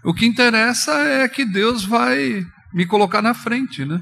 O 0.05 0.15
que 0.15 0.25
interessa 0.25 0.93
é 0.93 1.29
que 1.29 1.45
Deus 1.45 1.85
vai 1.85 2.45
me 2.73 2.87
colocar 2.87 3.21
na 3.21 3.35
frente, 3.35 3.85
né? 3.85 4.01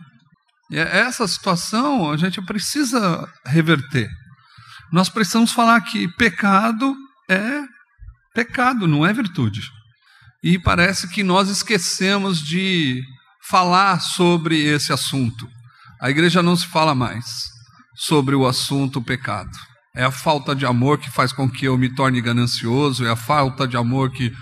E 0.70 0.79
é 0.79 0.99
essa 0.99 1.26
situação 1.26 2.11
a 2.11 2.16
gente 2.16 2.43
precisa 2.43 3.26
reverter. 3.47 4.09
Nós 4.93 5.09
precisamos 5.09 5.53
falar 5.53 5.81
que 5.81 6.09
pecado 6.16 6.95
é 7.29 7.62
pecado, 8.39 8.86
não 8.86 9.05
é 9.05 9.12
virtude. 9.12 9.62
E 10.45 10.61
parece 10.61 11.09
que 11.09 11.24
nós 11.24 11.49
esquecemos 11.49 12.41
de 12.41 13.03
falar 13.49 13.99
sobre 13.99 14.62
esse 14.62 14.93
assunto. 14.93 15.49
A 16.01 16.09
igreja 16.09 16.41
não 16.41 16.55
se 16.55 16.64
fala 16.64 16.95
mais 16.95 17.26
sobre 17.97 18.36
o 18.36 18.47
assunto 18.47 19.03
pecado. 19.03 19.51
É 19.93 20.05
a 20.05 20.12
falta 20.12 20.55
de 20.55 20.64
amor 20.64 20.99
que 20.99 21.11
faz 21.11 21.32
com 21.32 21.51
que 21.51 21.64
eu 21.64 21.76
me 21.76 21.93
torne 21.93 22.20
ganancioso, 22.20 23.05
é 23.05 23.11
a 23.11 23.16
falta 23.16 23.66
de 23.66 23.76
amor 23.76 24.12
que 24.12 24.32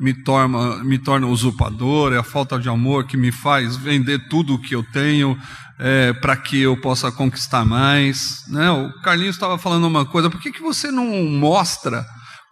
me 0.00 0.12
torna, 0.12 0.82
me 0.82 0.98
torna 0.98 1.28
usurpador, 1.28 2.12
é 2.12 2.18
a 2.18 2.24
falta 2.24 2.58
de 2.58 2.68
amor 2.68 3.06
que 3.06 3.16
me 3.16 3.30
faz 3.30 3.76
vender 3.76 4.28
tudo 4.28 4.54
o 4.54 4.60
que 4.60 4.74
eu 4.74 4.82
tenho 4.82 5.38
é, 5.78 6.12
para 6.14 6.36
que 6.36 6.60
eu 6.60 6.76
possa 6.80 7.12
conquistar 7.12 7.64
mais. 7.64 8.42
Né? 8.48 8.68
O 8.68 9.00
Carlinhos 9.02 9.36
estava 9.36 9.56
falando 9.58 9.86
uma 9.86 10.04
coisa, 10.04 10.28
por 10.28 10.40
que, 10.40 10.50
que 10.50 10.60
você 10.60 10.90
não 10.90 11.06
mostra 11.26 12.04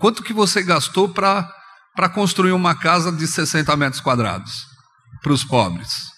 quanto 0.03 0.25
que 0.25 0.33
você 0.33 0.65
gastou 0.65 1.09
para 1.09 2.09
construir 2.13 2.51
uma 2.51 2.75
casa 2.75 3.13
de 3.13 3.25
60 3.25 3.77
metros 3.77 4.03
quadrados 4.03 4.67
para 5.23 5.33
os 5.33 5.45
pobres? 5.45 6.11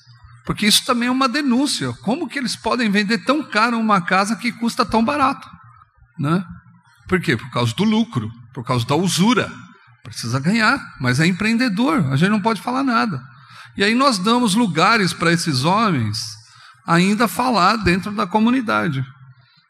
Porque 0.47 0.67
isso 0.67 0.87
também 0.87 1.09
é 1.09 1.13
uma 1.13 1.29
denúncia. 1.29 1.93
Como 2.03 2.27
que 2.27 2.39
eles 2.39 2.57
podem 2.57 2.91
vender 2.91 3.19
tão 3.27 3.43
caro 3.43 3.79
uma 3.79 4.01
casa 4.01 4.37
que 4.37 4.51
custa 4.53 4.87
tão 4.87 5.05
barato? 5.05 5.47
Né? 6.19 6.43
Por 7.07 7.21
quê? 7.21 7.37
Por 7.37 7.51
causa 7.51 7.75
do 7.75 7.85
lucro, 7.85 8.33
por 8.55 8.65
causa 8.65 8.87
da 8.87 8.95
usura. 8.95 9.53
Precisa 10.03 10.41
ganhar, 10.41 10.79
mas 10.99 11.21
é 11.21 11.27
empreendedor, 11.27 12.11
a 12.11 12.17
gente 12.17 12.31
não 12.31 12.41
pode 12.41 12.63
falar 12.63 12.83
nada. 12.83 13.23
E 13.77 13.85
aí 13.85 13.95
nós 13.95 14.19
damos 14.19 14.55
lugares 14.55 15.13
para 15.13 15.31
esses 15.31 15.63
homens 15.63 16.19
ainda 16.87 17.29
falar 17.29 17.77
dentro 17.77 18.13
da 18.13 18.27
comunidade. 18.27 19.05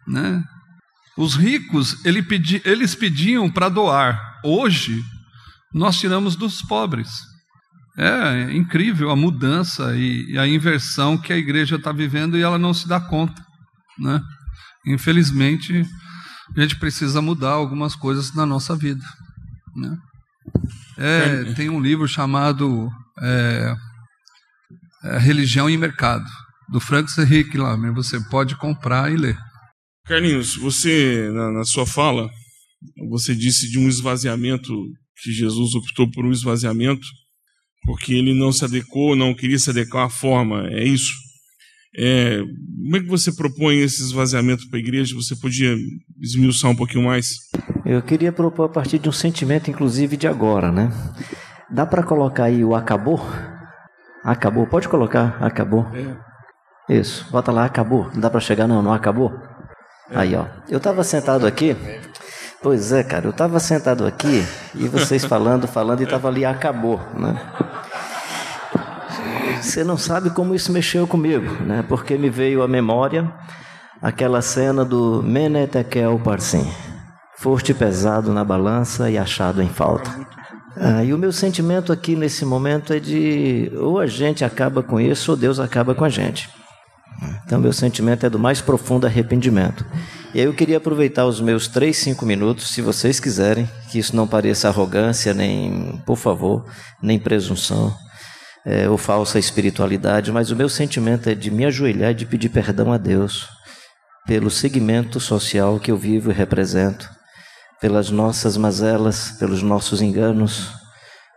Né? 0.06 0.44
Os 1.16 1.36
ricos, 1.36 2.04
ele 2.04 2.22
pedi, 2.22 2.60
eles 2.64 2.94
pediam 2.94 3.50
para 3.50 3.68
doar. 3.68 4.40
Hoje, 4.44 5.02
nós 5.72 5.98
tiramos 5.98 6.36
dos 6.36 6.62
pobres. 6.62 7.10
É 7.96 8.52
incrível 8.52 9.10
a 9.10 9.16
mudança 9.16 9.94
e, 9.94 10.36
a 10.36 10.46
inversão 10.46 11.16
que 11.16 11.32
a 11.32 11.36
igreja 11.36 11.76
está 11.76 11.92
vivendo 11.92 12.36
e 12.36 12.42
ela 12.42 12.58
não 12.58 12.74
se 12.74 12.88
dá 12.88 13.00
conta. 13.00 13.40
Né? 13.98 14.20
Infelizmente, 14.86 15.86
a 16.56 16.60
gente 16.60 16.76
precisa 16.76 17.22
mudar 17.22 17.52
algumas 17.52 17.94
coisas 17.94 18.34
na 18.34 18.44
nossa 18.44 18.74
vida. 18.74 19.04
Né? 19.76 19.96
É, 20.98 21.44
tem 21.54 21.70
um 21.70 21.80
livro 21.80 22.06
chamado 22.08 22.90
é, 23.20 23.76
é, 25.04 25.18
Religião 25.18 25.70
e 25.70 25.76
Mercado, 25.76 26.28
do 26.68 26.80
Francis 26.80 27.18
Henrique 27.18 27.56
Lamer. 27.56 27.92
Você 27.92 28.20
pode 28.28 28.56
comprar 28.56 29.12
e 29.12 29.16
ler. 29.16 29.38
Carlinhos, 30.06 30.56
você, 30.56 31.30
na, 31.32 31.50
na 31.50 31.64
sua 31.64 31.86
fala, 31.86 32.28
você 33.08 33.34
disse 33.34 33.70
de 33.70 33.78
um 33.78 33.88
esvaziamento, 33.88 34.70
que 35.22 35.32
Jesus 35.32 35.74
optou 35.74 36.10
por 36.10 36.26
um 36.26 36.30
esvaziamento, 36.30 37.06
porque 37.84 38.12
ele 38.12 38.34
não 38.34 38.52
se 38.52 38.64
adequou, 38.64 39.16
não 39.16 39.34
queria 39.34 39.58
se 39.58 39.70
adequar 39.70 40.06
à 40.06 40.10
forma, 40.10 40.66
é 40.68 40.84
isso? 40.84 41.12
É, 41.96 42.38
como 42.38 42.96
é 42.96 43.00
que 43.00 43.06
você 43.06 43.32
propõe 43.32 43.78
esse 43.78 44.02
esvaziamento 44.02 44.68
para 44.68 44.78
a 44.78 44.82
igreja? 44.82 45.14
Você 45.14 45.36
podia 45.36 45.74
esmiuçar 46.20 46.70
um 46.70 46.76
pouquinho 46.76 47.04
mais? 47.04 47.28
Eu 47.86 48.02
queria 48.02 48.32
propor 48.32 48.64
a 48.64 48.68
partir 48.68 48.98
de 48.98 49.08
um 49.08 49.12
sentimento, 49.12 49.70
inclusive, 49.70 50.16
de 50.16 50.26
agora, 50.26 50.72
né? 50.72 50.90
Dá 51.70 51.86
para 51.86 52.02
colocar 52.02 52.44
aí 52.44 52.64
o 52.64 52.74
acabou? 52.74 53.20
Acabou, 54.22 54.66
pode 54.66 54.88
colocar, 54.88 55.42
acabou. 55.42 55.86
É. 55.94 56.98
Isso, 56.98 57.30
bota 57.30 57.52
lá, 57.52 57.64
acabou. 57.64 58.10
Não 58.12 58.20
dá 58.20 58.28
para 58.28 58.40
chegar, 58.40 58.66
não, 58.66 58.82
não 58.82 58.92
acabou? 58.92 59.32
É. 60.10 60.18
Aí, 60.18 60.34
ó. 60.34 60.46
Eu 60.68 60.78
estava 60.78 61.02
sentado 61.02 61.46
aqui. 61.46 61.76
Pois 62.62 62.92
é, 62.92 63.02
cara, 63.02 63.26
eu 63.26 63.30
estava 63.30 63.60
sentado 63.60 64.06
aqui 64.06 64.44
e 64.74 64.88
vocês 64.88 65.24
falando, 65.26 65.66
falando 65.66 66.00
e 66.00 66.04
estava 66.04 66.28
ali, 66.28 66.44
acabou, 66.44 66.98
né? 67.14 67.38
Você 69.60 69.84
não 69.84 69.96
sabe 69.96 70.30
como 70.30 70.54
isso 70.54 70.72
mexeu 70.72 71.06
comigo, 71.06 71.62
né? 71.62 71.84
Porque 71.88 72.16
me 72.16 72.30
veio 72.30 72.62
à 72.62 72.68
memória 72.68 73.30
aquela 74.00 74.42
cena 74.42 74.84
do 74.84 75.22
Menetekel 75.22 76.18
Parsim. 76.18 76.70
Foste 77.36 77.74
pesado 77.74 78.32
na 78.32 78.44
balança 78.44 79.10
e 79.10 79.18
achado 79.18 79.62
em 79.62 79.68
falta. 79.68 80.10
Ah, 80.76 81.04
e 81.04 81.14
o 81.14 81.18
meu 81.18 81.32
sentimento 81.32 81.92
aqui 81.92 82.16
nesse 82.16 82.44
momento 82.44 82.92
é 82.92 82.98
de 82.98 83.70
ou 83.76 83.98
a 83.98 84.06
gente 84.06 84.44
acaba 84.44 84.82
com 84.82 85.00
isso 85.00 85.30
ou 85.30 85.36
Deus 85.36 85.60
acaba 85.60 85.94
com 85.94 86.04
a 86.04 86.08
gente. 86.08 86.48
Então, 87.44 87.60
meu 87.60 87.72
sentimento 87.72 88.26
é 88.26 88.30
do 88.30 88.38
mais 88.38 88.60
profundo 88.60 89.06
arrependimento. 89.06 89.84
E 90.34 90.40
aí 90.40 90.46
eu 90.46 90.54
queria 90.54 90.78
aproveitar 90.78 91.26
os 91.26 91.40
meus 91.40 91.68
três, 91.68 91.96
cinco 91.96 92.26
minutos, 92.26 92.70
se 92.70 92.82
vocês 92.82 93.20
quiserem, 93.20 93.68
que 93.90 93.98
isso 93.98 94.16
não 94.16 94.26
pareça 94.26 94.68
arrogância, 94.68 95.32
nem, 95.32 96.02
por 96.04 96.16
favor, 96.16 96.64
nem 97.02 97.18
presunção, 97.18 97.94
é, 98.66 98.88
ou 98.88 98.98
falsa 98.98 99.38
espiritualidade, 99.38 100.32
mas 100.32 100.50
o 100.50 100.56
meu 100.56 100.68
sentimento 100.68 101.28
é 101.28 101.34
de 101.34 101.50
me 101.50 101.64
ajoelhar 101.64 102.10
e 102.10 102.14
de 102.14 102.26
pedir 102.26 102.48
perdão 102.48 102.92
a 102.92 102.98
Deus 102.98 103.48
pelo 104.26 104.50
segmento 104.50 105.20
social 105.20 105.78
que 105.78 105.90
eu 105.90 105.98
vivo 105.98 106.30
e 106.30 106.34
represento, 106.34 107.08
pelas 107.80 108.10
nossas 108.10 108.56
mazelas, 108.56 109.32
pelos 109.38 109.62
nossos 109.62 110.00
enganos, 110.00 110.72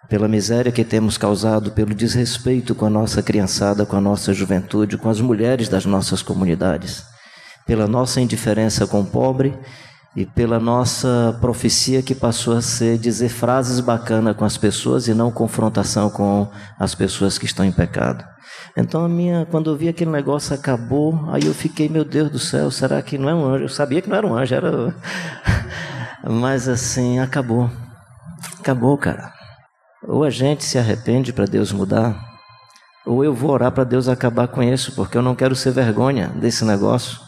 pela 0.09 0.27
miséria 0.27 0.71
que 0.71 0.85
temos 0.85 1.17
causado, 1.17 1.71
pelo 1.71 1.93
desrespeito 1.93 2.73
com 2.73 2.85
a 2.85 2.89
nossa 2.89 3.21
criançada, 3.21 3.85
com 3.85 3.97
a 3.97 4.01
nossa 4.01 4.33
juventude, 4.33 4.97
com 4.97 5.09
as 5.09 5.19
mulheres 5.19 5.67
das 5.67 5.85
nossas 5.85 6.21
comunidades, 6.21 7.03
pela 7.65 7.87
nossa 7.87 8.21
indiferença 8.21 8.87
com 8.87 9.01
o 9.01 9.05
pobre 9.05 9.57
e 10.15 10.25
pela 10.25 10.59
nossa 10.59 11.37
profecia 11.41 12.01
que 12.01 12.15
passou 12.15 12.55
a 12.55 12.61
ser 12.61 12.97
dizer 12.97 13.29
frases 13.29 13.79
bacanas 13.79 14.35
com 14.35 14.45
as 14.45 14.57
pessoas 14.57 15.07
e 15.07 15.13
não 15.13 15.29
confrontação 15.29 16.09
com 16.09 16.49
as 16.79 16.95
pessoas 16.95 17.37
que 17.37 17.45
estão 17.45 17.65
em 17.65 17.71
pecado. 17.71 18.25
Então 18.75 19.03
a 19.03 19.09
minha, 19.09 19.45
quando 19.51 19.69
eu 19.69 19.75
vi 19.75 19.89
aquele 19.89 20.09
negócio 20.09 20.55
acabou, 20.55 21.29
aí 21.31 21.45
eu 21.45 21.53
fiquei, 21.53 21.89
meu 21.89 22.05
Deus 22.05 22.31
do 22.31 22.39
céu, 22.39 22.71
será 22.71 23.01
que 23.01 23.17
não 23.17 23.29
é 23.29 23.35
um 23.35 23.45
anjo? 23.45 23.65
Eu 23.65 23.69
sabia 23.69 24.01
que 24.01 24.09
não 24.09 24.15
era 24.15 24.25
um 24.25 24.35
anjo, 24.35 24.55
era 24.55 24.95
Mas 26.23 26.67
assim, 26.67 27.19
acabou. 27.19 27.69
Acabou, 28.59 28.97
cara. 28.97 29.36
Ou 30.07 30.23
a 30.23 30.29
gente 30.29 30.63
se 30.63 30.77
arrepende 30.77 31.33
para 31.33 31.45
Deus 31.45 31.71
mudar, 31.71 32.37
ou 33.05 33.23
eu 33.23 33.33
vou 33.33 33.51
orar 33.51 33.71
para 33.71 33.83
Deus 33.83 34.07
acabar 34.07 34.47
com 34.47 34.61
isso, 34.61 34.93
porque 34.93 35.17
eu 35.17 35.21
não 35.21 35.33
quero 35.33 35.55
ser 35.55 35.71
vergonha 35.71 36.27
desse 36.27 36.65
negócio. 36.65 37.19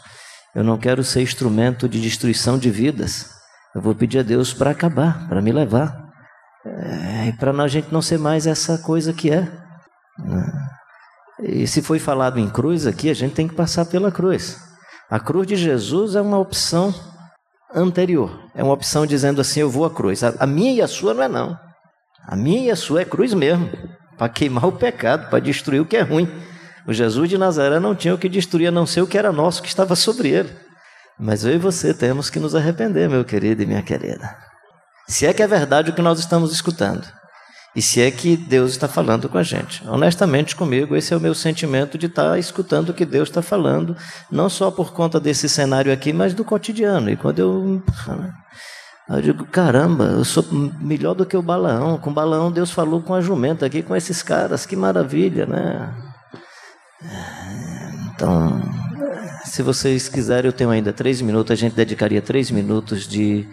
Eu 0.54 0.64
não 0.64 0.78
quero 0.78 1.04
ser 1.04 1.22
instrumento 1.22 1.88
de 1.88 2.02
destruição 2.02 2.58
de 2.58 2.70
vidas. 2.70 3.30
Eu 3.74 3.82
vou 3.82 3.96
pedir 3.96 4.20
a 4.20 4.24
Deus 4.24 4.54
para 4.54 4.72
acabar, 4.72 5.28
para 5.30 5.42
me 5.42 5.52
levar. 5.52 6.10
É, 6.66 7.28
e 7.28 7.34
para 7.34 7.52
a 7.52 7.68
gente 7.68 7.94
não 7.94 8.02
ser 8.02 8.20
mais 8.20 8.46
essa 8.46 8.78
coisa 8.80 9.14
que 9.14 9.32
é. 9.32 9.42
Né? 10.18 10.70
E 11.42 11.68
se 11.68 11.82
foi 11.82 12.00
falado 12.00 12.40
em 12.40 12.50
cruz 12.50 12.86
aqui, 12.86 13.10
a 13.10 13.14
gente 13.14 13.36
tem 13.36 13.48
que 13.48 13.56
passar 13.56 13.86
pela 13.86 14.12
cruz. 14.12 14.58
A 15.10 15.20
cruz 15.20 15.48
de 15.48 15.56
Jesus 15.56 16.16
é 16.16 16.22
uma 16.22 16.38
opção 16.38 16.94
anterior. 17.74 18.38
É 18.54 18.64
uma 18.64 18.74
opção 18.74 19.06
dizendo 19.06 19.40
assim: 19.40 19.62
eu 19.62 19.70
vou 19.70 19.86
à 19.86 19.90
cruz. 19.90 20.24
A 20.24 20.46
minha 20.46 20.74
e 20.74 20.82
a 20.82 20.88
sua 20.88 21.14
não 21.14 21.24
é 21.24 21.28
não. 21.30 21.69
A 22.30 22.36
minha 22.36 22.68
e 22.68 22.70
a 22.70 22.76
sua 22.76 23.02
é 23.02 23.06
cruz 23.06 23.34
mesmo, 23.34 23.72
para 24.16 24.30
queimar 24.30 24.66
o 24.66 24.72
pecado, 24.72 25.32
para 25.32 25.40
destruir 25.40 25.82
o 25.82 25.86
que 25.86 25.98
é 25.98 26.02
ruim. 26.02 26.30
O 26.86 26.94
Jesus 26.94 27.28
de 27.28 27.40
Nazaré 27.40 27.80
não 27.80 27.96
tinha 27.96 28.14
o 28.14 28.20
que 28.20 28.30
destruir 28.30 28.68
a 28.68 28.72
não 28.72 28.86
ser 28.86 29.02
o 29.02 29.08
que 29.08 29.18
era 29.18 29.32
nosso, 29.32 29.64
que 29.64 29.68
estava 29.68 29.96
sobre 29.96 30.30
ele. 30.30 30.56
Mas 31.20 31.44
eu 31.44 31.56
e 31.56 31.58
você 31.58 31.92
temos 31.92 32.30
que 32.30 32.40
nos 32.40 32.54
arrepender, 32.54 33.10
meu 33.10 33.26
querido 33.26 33.64
e 33.64 33.66
minha 33.66 33.82
querida. 33.82 34.38
Se 35.08 35.26
é 35.26 35.34
que 35.34 35.42
é 35.42 35.48
verdade 35.48 35.90
o 35.90 35.94
que 35.96 36.04
nós 36.04 36.20
estamos 36.20 36.54
escutando. 36.54 37.04
E 37.76 37.82
se 37.82 38.00
é 38.00 38.12
que 38.12 38.38
Deus 38.38 38.72
está 38.72 38.88
falando 38.88 39.28
com 39.28 39.38
a 39.40 39.44
gente. 39.44 39.84
Honestamente, 39.88 40.56
comigo, 40.56 40.96
esse 40.96 41.12
é 41.12 41.18
o 41.18 41.20
meu 41.20 41.34
sentimento 41.34 41.98
de 41.98 42.06
estar 42.06 42.38
escutando 42.38 42.90
o 42.90 42.94
que 42.94 43.06
Deus 43.06 43.28
está 43.30 43.42
falando, 43.42 43.98
não 44.32 44.50
só 44.50 44.70
por 44.70 44.94
conta 44.94 45.20
desse 45.20 45.50
cenário 45.50 45.92
aqui, 45.92 46.14
mas 46.14 46.36
do 46.36 46.46
cotidiano. 46.46 47.10
E 47.10 47.16
quando 47.16 47.40
eu. 47.40 47.84
Eu 49.10 49.22
digo, 49.22 49.45
caramba, 49.45 50.05
eu 50.05 50.24
sou 50.24 50.45
melhor 50.80 51.16
do 51.16 51.26
que 51.26 51.36
o 51.36 51.41
Balaão. 51.41 51.97
Com 51.97 52.12
o 52.12 52.14
Balaão, 52.14 52.51
Deus 52.51 52.70
falou 52.70 53.01
com 53.01 53.16
a 53.16 53.22
jumenta 53.22 53.66
aqui, 53.66 53.82
com 53.82 53.95
esses 53.95 54.22
caras, 54.22 54.68
que 54.68 54.76
maravilha, 54.76 55.47
né? 55.47 55.93
Então, 58.14 58.62
se 59.45 59.64
vocês 59.64 60.07
quiserem, 60.07 60.47
eu 60.47 60.53
tenho 60.53 60.70
ainda 60.70 60.93
três 60.93 61.22
minutos. 61.22 61.51
A 61.51 61.55
gente 61.55 61.76
dedicaria 61.76 62.22
três 62.22 62.51
minutos 62.51 63.07
de 63.07 63.47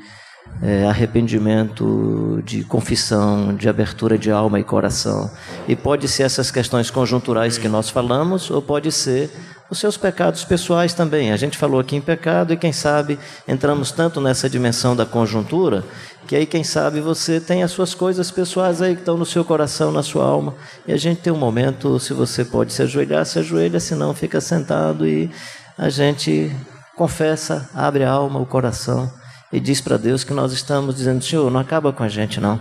é, 0.60 0.86
arrependimento, 0.86 2.42
de 2.44 2.62
confissão, 2.64 3.54
de 3.54 3.66
abertura 3.66 4.18
de 4.18 4.30
alma 4.30 4.60
e 4.60 4.64
coração. 4.64 5.30
E 5.66 5.74
pode 5.74 6.06
ser 6.06 6.24
essas 6.24 6.50
questões 6.50 6.90
conjunturais 6.90 7.56
que 7.56 7.68
nós 7.68 7.88
falamos, 7.88 8.50
ou 8.50 8.60
pode 8.60 8.92
ser 8.92 9.30
os 9.70 9.78
seus 9.78 9.96
pecados 9.96 10.44
pessoais 10.44 10.94
também. 10.94 11.32
A 11.32 11.36
gente 11.36 11.58
falou 11.58 11.80
aqui 11.80 11.96
em 11.96 12.00
pecado 12.00 12.52
e 12.52 12.56
quem 12.56 12.72
sabe 12.72 13.18
entramos 13.46 13.90
tanto 13.90 14.20
nessa 14.20 14.48
dimensão 14.48 14.94
da 14.94 15.04
conjuntura 15.04 15.84
que 16.26 16.34
aí 16.34 16.44
quem 16.44 16.64
sabe 16.64 17.00
você 17.00 17.40
tem 17.40 17.62
as 17.62 17.70
suas 17.70 17.94
coisas 17.94 18.30
pessoais 18.30 18.82
aí 18.82 18.94
que 18.94 19.00
estão 19.00 19.16
no 19.16 19.24
seu 19.24 19.44
coração, 19.44 19.92
na 19.92 20.02
sua 20.02 20.24
alma. 20.24 20.54
E 20.86 20.92
a 20.92 20.96
gente 20.96 21.20
tem 21.20 21.32
um 21.32 21.38
momento, 21.38 22.00
se 22.00 22.12
você 22.12 22.44
pode 22.44 22.72
se 22.72 22.82
ajoelhar, 22.82 23.24
se 23.24 23.38
ajoelha, 23.38 23.78
se 23.78 23.94
não 23.94 24.12
fica 24.12 24.40
sentado 24.40 25.06
e 25.06 25.30
a 25.78 25.88
gente 25.88 26.54
confessa, 26.96 27.70
abre 27.74 28.02
a 28.02 28.10
alma, 28.10 28.40
o 28.40 28.46
coração 28.46 29.10
e 29.52 29.60
diz 29.60 29.80
para 29.80 29.96
Deus 29.96 30.24
que 30.24 30.32
nós 30.32 30.52
estamos 30.52 30.96
dizendo, 30.96 31.22
Senhor, 31.22 31.50
não 31.50 31.60
acaba 31.60 31.92
com 31.92 32.02
a 32.02 32.08
gente 32.08 32.40
não. 32.40 32.60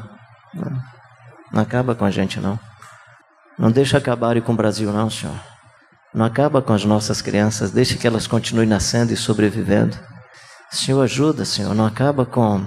Não, 0.53 1.61
acaba 1.61 1.95
com 1.95 2.05
a 2.05 2.11
gente 2.11 2.39
não. 2.39 2.59
Não 3.57 3.71
deixa 3.71 3.97
acabar 3.97 4.39
com 4.41 4.53
o 4.53 4.55
Brasil 4.55 4.91
não, 4.91 5.09
Senhor. 5.09 5.54
Não 6.15 6.23
acaba 6.23 6.61
com 6.61 6.71
as 6.71 6.85
nossas 6.85 7.21
crianças, 7.21 7.71
deixe 7.71 7.97
que 7.97 8.07
elas 8.07 8.25
continuem 8.25 8.65
nascendo 8.65 9.11
e 9.11 9.17
sobrevivendo. 9.17 9.97
Senhor, 10.71 11.01
ajuda, 11.01 11.43
Senhor, 11.43 11.75
não 11.75 11.85
acaba 11.85 12.25
com 12.25 12.65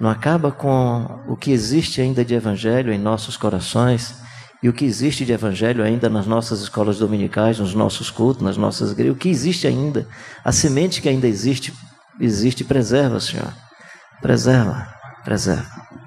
não 0.00 0.10
acaba 0.10 0.50
com 0.50 1.22
o 1.28 1.36
que 1.36 1.52
existe 1.52 2.00
ainda 2.00 2.24
de 2.24 2.34
evangelho 2.34 2.92
em 2.92 2.98
nossos 2.98 3.36
corações 3.36 4.14
e 4.62 4.68
o 4.68 4.72
que 4.72 4.84
existe 4.84 5.24
de 5.24 5.32
evangelho 5.32 5.84
ainda 5.84 6.08
nas 6.08 6.26
nossas 6.26 6.62
escolas 6.62 6.98
dominicais, 6.98 7.58
nos 7.58 7.74
nossos 7.74 8.10
cultos, 8.10 8.42
nas 8.42 8.56
nossas 8.56 8.90
igrejas, 8.90 9.14
o 9.14 9.18
que 9.18 9.28
existe 9.28 9.66
ainda, 9.66 10.08
a 10.42 10.50
semente 10.50 11.00
que 11.00 11.08
ainda 11.08 11.28
existe, 11.28 11.72
existe, 12.18 12.64
preserva, 12.64 13.20
Senhor. 13.20 13.52
Preserva, 14.20 14.88
preserva. 15.22 15.99